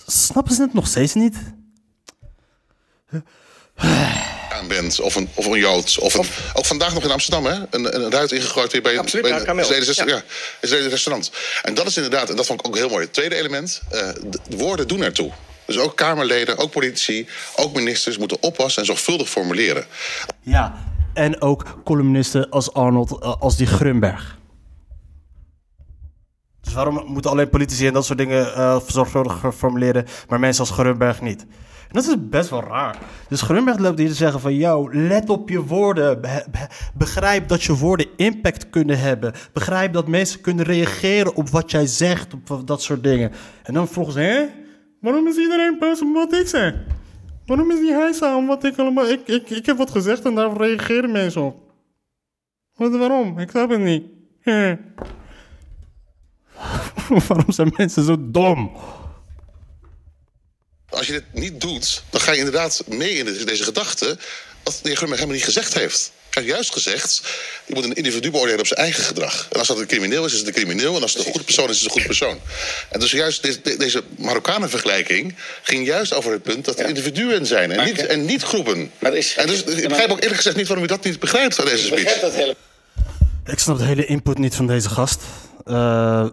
[0.08, 1.36] Snappen ze het nog steeds niet?
[4.68, 5.98] bent, of een, of een Jood.
[6.00, 7.60] Of een, ook vandaag nog in Amsterdam, hè?
[7.70, 9.60] Een, een ruit ingegooid weer bij, Absoluut, bij ja, een.
[9.60, 10.24] Israëlisch Ja.
[10.62, 11.32] ja, restaurant.
[11.64, 13.04] En dat is inderdaad, en dat vond ik ook heel mooi.
[13.04, 15.32] Het tweede element, eh, de, de woorden doen ertoe.
[15.66, 19.86] Dus ook Kamerleden, ook politici, ook ministers moeten oppassen en zorgvuldig formuleren.
[20.42, 24.40] Ja, en ook columnisten als Arnold, eh, als die Grunberg.
[26.72, 30.72] Dus waarom moeten alleen politici en dat soort dingen eh, zorgvuldig formuleren, maar mensen als
[30.72, 31.42] Grunberg niet?
[31.42, 32.98] En dat is best wel raar.
[33.28, 34.56] Dus Grunberg loopt hier te zeggen van...
[34.56, 36.22] Yo, let op je woorden.
[36.22, 39.34] Be- be- begrijp dat je woorden impact kunnen hebben.
[39.54, 42.34] Begrijp dat mensen kunnen reageren op wat jij zegt.
[42.34, 43.32] Op dat soort dingen.
[43.64, 44.46] En dan volgens hè?
[45.02, 46.74] Waarom is iedereen boos op wat ik zeg?
[47.46, 49.10] Waarom is die hijsa om wat ik allemaal...
[49.10, 51.56] Ik, ik, ik heb wat gezegd en daar reageren mensen op.
[52.74, 53.40] Wat, waarom?
[53.40, 54.04] Ik snap het niet.
[57.28, 58.72] Waarom zijn mensen zo dom?
[60.90, 64.18] Als je dit niet doet, dan ga je inderdaad mee in deze, gedachte...
[64.64, 66.12] wat de heer Grunberg helemaal niet gezegd heeft.
[66.30, 67.22] Hij heeft juist gezegd,
[67.66, 69.48] je moet een individu beoordelen op zijn eigen gedrag.
[69.52, 70.96] En als dat een crimineel is, is het een crimineel.
[70.96, 72.40] En als het een goede persoon is, is het een goede persoon.
[72.90, 77.46] En dus juist deze, de- deze Marokkanen-vergelijking ging juist over het punt dat er individuen
[77.46, 78.92] zijn en, Maar- niet, en niet groepen.
[79.00, 81.60] Maar is- en dus, ik begrijp ook eerlijk gezegd niet waarom u dat niet begrijpt
[81.60, 82.20] aan deze Ik speech.
[82.20, 82.56] dat hele...
[83.46, 85.22] Ik snap de hele input niet van deze gast.
[85.66, 86.26] Eh,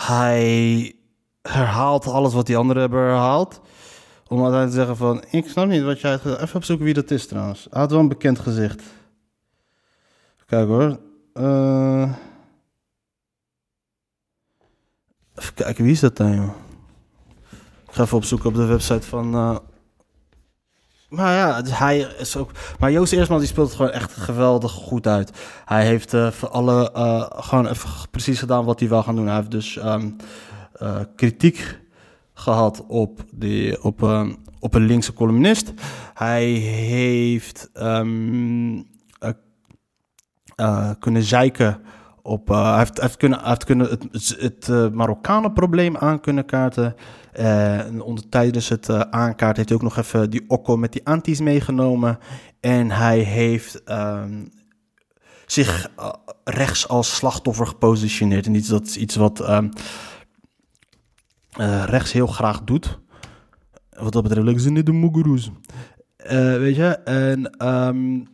[0.00, 0.94] hij
[1.42, 3.60] herhaalt alles wat die anderen hebben herhaald.
[4.28, 5.24] Om uiteindelijk te zeggen van...
[5.30, 6.10] Ik snap niet wat jij...
[6.10, 6.24] hebt.
[6.24, 7.66] Even opzoeken wie dat is trouwens.
[7.70, 8.82] Hij had wel een bekend gezicht.
[10.46, 11.00] Kijk hoor.
[11.32, 12.12] Eh,
[15.34, 16.54] even kijken, wie is dat dan joh?
[17.86, 19.34] Ik ga even opzoeken op de website van...
[19.34, 19.56] eh,
[21.08, 22.50] maar ja, dus hij is ook.
[22.78, 25.30] Maar Joost Eersman die speelt het gewoon echt geweldig goed uit.
[25.64, 29.26] Hij heeft eh, voor alle eh, gewoon even precies gedaan wat hij wil gaan doen.
[29.26, 30.10] Hij heeft dus ehm,
[30.78, 31.78] eh, kritiek
[32.34, 35.72] gehad op, die, op, ehm, op een linkse columnist.
[36.14, 38.82] Hij heeft ehm,
[39.18, 39.30] eh,
[40.56, 41.80] eh, kunnen zeiken
[42.26, 42.50] op.
[42.50, 46.94] eh, hij, heeft, heeft kunnen, heeft kunnen het, het, eh, Marokkanen-probleem aan kunnen kaarten.
[47.32, 51.40] Eh, en tijdens het aankaart heeft hij ook nog even die okko met die antis
[51.40, 52.18] meegenomen.
[52.60, 54.44] En hij heeft ehm,
[55.46, 55.90] zich
[56.44, 58.46] rechts als slachtoffer gepositioneerd.
[58.46, 59.68] En iets, dat is iets wat ehm,
[61.56, 62.98] eh, rechts heel graag doet.
[63.90, 65.50] Wat dat betreft, lekker ze niet de.
[66.16, 68.24] Eh, weet je, en ehm,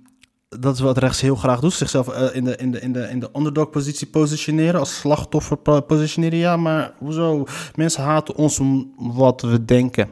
[0.60, 1.72] dat is wat rechts heel graag doet.
[1.72, 5.80] Zichzelf eh, in, de, in, de, in, de, in de underdog-positie positioneren, als slachtoffer po-
[5.80, 6.38] positioneren.
[6.38, 7.44] Ja, maar hoezo?
[7.74, 10.08] Mensen haten ons om wat we denken,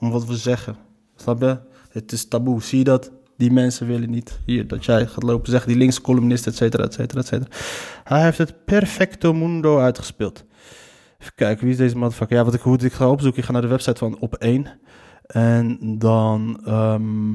[0.00, 0.76] om wat we zeggen.
[1.16, 1.58] Snap je?
[1.90, 2.62] Het is taboe.
[2.62, 3.10] Zie je dat?
[3.36, 6.84] Die mensen willen niet hier dat jij gaat lopen zeggen, die linkse columnist, et cetera,
[6.84, 7.50] et cetera, et cetera.
[8.04, 10.44] Hij heeft het perfecto mundo uitgespeeld.
[11.18, 12.36] Even kijken, wie is deze motherfucker?
[12.36, 14.68] Ja, wat ik, hoe ik ga opzoeken, ik ga naar de website van Op1.
[15.26, 17.32] En dan ehm,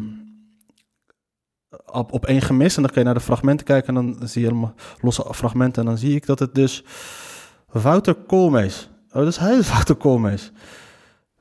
[1.86, 2.76] op, op één gemist.
[2.76, 3.98] En dan kun je naar de fragmenten kijken.
[3.98, 5.82] En dan zie je helemaal losse fragmenten.
[5.82, 6.84] En dan zie ik dat het dus
[7.72, 8.90] Wouter Koolmees.
[9.12, 10.52] Oh, dus hij is Wouter Koolmees.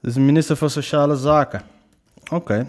[0.00, 1.62] Dus minister van Sociale Zaken.
[2.30, 2.66] Oké.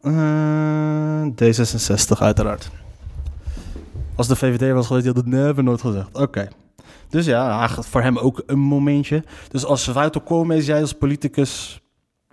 [0.00, 2.70] Eh, D66 uiteraard.
[4.14, 6.08] Als de VVD was geweest, die had het never nooit gezegd.
[6.12, 6.48] Oké.
[7.08, 9.24] Dus ja, voor hem ook een momentje.
[9.48, 11.82] Dus als Wouter Koolmees, jij als politicus...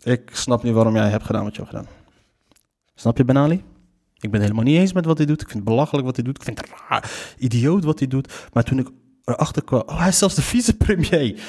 [0.06, 1.92] Ik snap niet waarom jij hebt gedaan wat je hebt gedaan.
[2.96, 3.64] Snap je, Ben Ali?
[4.20, 5.42] Ik ben helemaal niet eens met wat hij doet.
[5.42, 6.38] Ik vind het belachelijk wat hij doet.
[6.38, 8.34] Ik vind het raar, idioot wat hij doet.
[8.54, 8.88] Maar toen ik
[9.24, 9.84] erachter kwam...
[9.86, 11.40] Oh, hij is zelfs de vicepremier.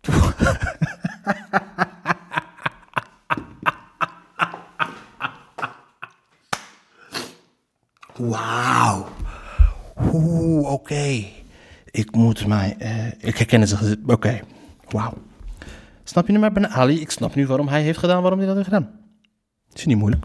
[8.16, 9.08] Wauw.
[10.12, 11.24] Oeh, oké.
[11.90, 12.76] Ik moet mij...
[12.78, 13.96] eh, ik herken het.
[14.06, 14.40] Oké.
[14.88, 15.14] Wauw.
[16.14, 17.00] Snap je nu maar, Ben Ali?
[17.00, 19.00] Ik snap nu waarom hij heeft gedaan waarom hij dat heeft gedaan.
[19.68, 20.24] Het is niet moeilijk.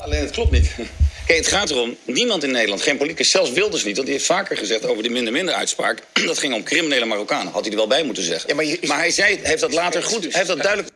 [0.00, 0.74] Alleen het klopt niet.
[1.26, 3.94] Kijk, het gaat erom, niemand in Nederland, geen politicus, zelfs Wilders niet...
[3.94, 6.02] want die heeft vaker gezegd over die minder-minder-uitspraak...
[6.26, 7.52] dat ging om criminele Marokkanen.
[7.52, 8.48] Had hij er wel bij moeten zeggen.
[8.48, 10.92] Ja, maar je- hij zei, heeft dat later goed, heeft dat duidelijk...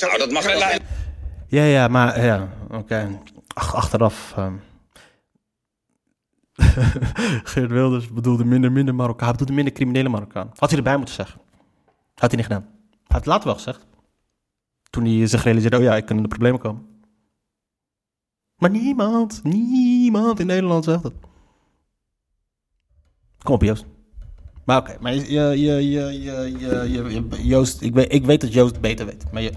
[0.00, 0.58] Nou, dat mag wel.
[1.48, 3.18] Ja, ja, maar ja, oké.
[3.54, 4.32] Ach, achteraf.
[4.36, 4.54] ehm.
[7.52, 9.24] Geert Wilders bedoelde minder, minder Marokkaan.
[9.28, 10.50] Hij bedoelde minder criminele Marokkaan.
[10.56, 11.40] Had hij erbij moeten zeggen.
[12.14, 12.71] Had hij niet gedaan.
[13.12, 13.86] Hij het later wel gezegd.
[14.90, 16.86] Toen hij zich realiseerde, oh ja, ik kan in de problemen komen.
[18.56, 21.14] Maar niemand, niemand in Nederland zegt het.
[23.42, 23.84] Kom op, Joost.
[24.64, 29.32] Maar oké, maar je, je, je- Joost, ik weet, ik weet dat Joost beter weet.
[29.32, 29.52] Maar je,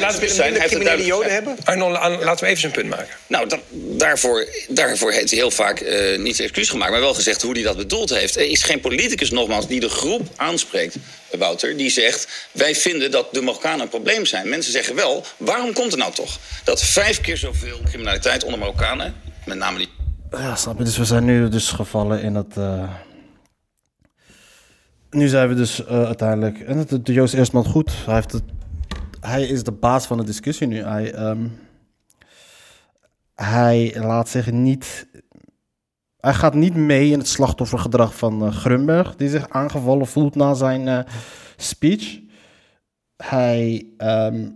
[0.00, 1.56] Laten we zijn, hij criminele duidelijk joden hebben?
[1.64, 3.06] Arnon, la- laten we even zijn punt maken.
[3.26, 6.90] Nou, dat, daarvoor, daarvoor heeft hij heel vaak eh, niet zijn excuus gemaakt...
[6.90, 8.36] maar wel gezegd hoe hij dat bedoeld heeft.
[8.36, 10.96] Er is geen politicus, nogmaals, die de groep aanspreekt,
[11.38, 11.76] Wouter...
[11.76, 14.48] die zegt, wij vinden dat de Marokkanen een probleem zijn.
[14.48, 16.38] Mensen zeggen wel, waarom komt het nou toch...
[16.64, 19.14] dat vijf keer zoveel criminaliteit onder Marokkanen...
[19.46, 19.88] met name die
[20.30, 20.84] Ja, snap je.
[20.84, 22.56] Dus we zijn nu dus gevallen in het...
[22.56, 22.90] eh,
[25.10, 26.60] Nu zijn we dus eh, uiteindelijk...
[26.60, 27.90] En het doet Joost Eerstman goed.
[28.04, 28.42] Hij, heeft het...
[29.26, 30.82] hij is de baas van de discussie nu.
[30.82, 31.46] Hij, ehm,
[33.34, 35.06] hij laat zich niet...
[36.16, 39.16] Hij gaat niet mee in het slachtoffergedrag van eh, Grunberg...
[39.16, 40.98] die zich aangevallen voelt na zijn eh,
[41.56, 42.20] speech.
[43.16, 43.86] Hij...
[43.96, 44.48] ehm,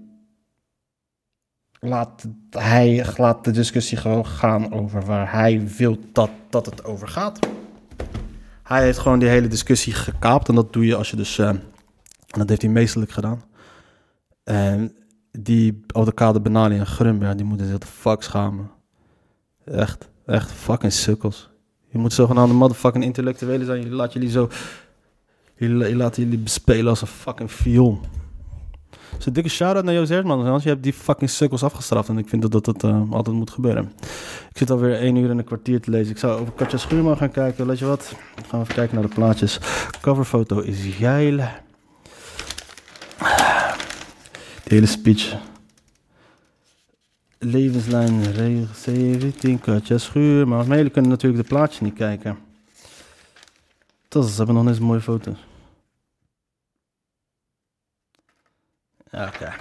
[1.80, 7.08] laat, hij laat de discussie gewoon gaan over waar hij wil dat, dat het over
[7.08, 7.38] gaat.
[8.62, 10.48] Hij heeft gewoon die hele discussie gekaapt.
[10.48, 11.38] En dat doe je als je dus...
[11.38, 11.62] eh, en
[12.38, 13.42] dat heeft hij meestelijk gedaan.
[14.46, 14.96] En
[15.30, 18.70] die Odekade Benali en Grunberg, die moeten zich de fuck schamen.
[19.64, 21.50] Echt, echt fucking sukkels.
[21.88, 23.82] Je moet zogenaamde motherfucking intellectuelen zijn.
[23.82, 24.48] Je laat jullie zo...
[25.56, 28.00] Je, laat jullie bespelen als een fucking viool.
[29.16, 30.44] Dus een dikke shout-out naar Hertman.
[30.44, 32.08] Want je hebt die fucking sukkels afgestraft.
[32.08, 33.92] En ik vind dat dat, dat eh, altijd moet gebeuren.
[34.50, 36.12] Ik zit alweer één uur en een kwartier te lezen.
[36.12, 37.66] Ik zou over Katja Schuurman gaan kijken.
[37.66, 38.14] Weet je wat?
[38.34, 39.60] Dan gaan we even kijken naar de plaatjes.
[40.00, 41.38] Coverfoto is geil.
[44.66, 45.36] De hele speech.
[47.38, 50.66] Levenslijn, regel 17, Katja Schuurman.
[50.66, 52.38] Maar jullie kunnen natuurlijk de plaatjes niet kijken.
[54.08, 55.38] Dat ze hebben nog net een mooie foto's.
[59.10, 59.54] Oké.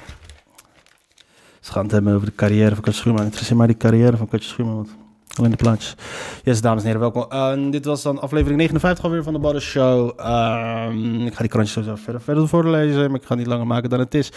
[1.60, 3.24] Ze gaan het hebben over de carrière van Katja Schuurman.
[3.26, 5.05] Interesseer mij die carrière van Katja Schuurman.
[5.36, 5.96] Alleen de plaatjes.
[6.44, 7.26] Yes, dames en heren, welkom.
[7.32, 10.12] Uh, dit was dan aflevering 59 alweer van de Badder Show.
[10.18, 13.68] Ehm, ik ga die krantjes sowieso verder, verder voorlezen, maar ik ga het niet langer
[13.68, 14.32] maken dan het is.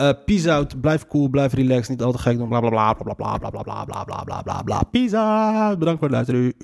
[0.00, 2.92] Uh, peace out, blijf cool, blijf relaxed, niet al te gek doen, bla bla bla
[2.94, 4.82] bla bla bla bla bla bla bla bla bla.
[4.90, 6.40] Peace out, bedankt voor het luisteren.
[6.40, 6.54] U-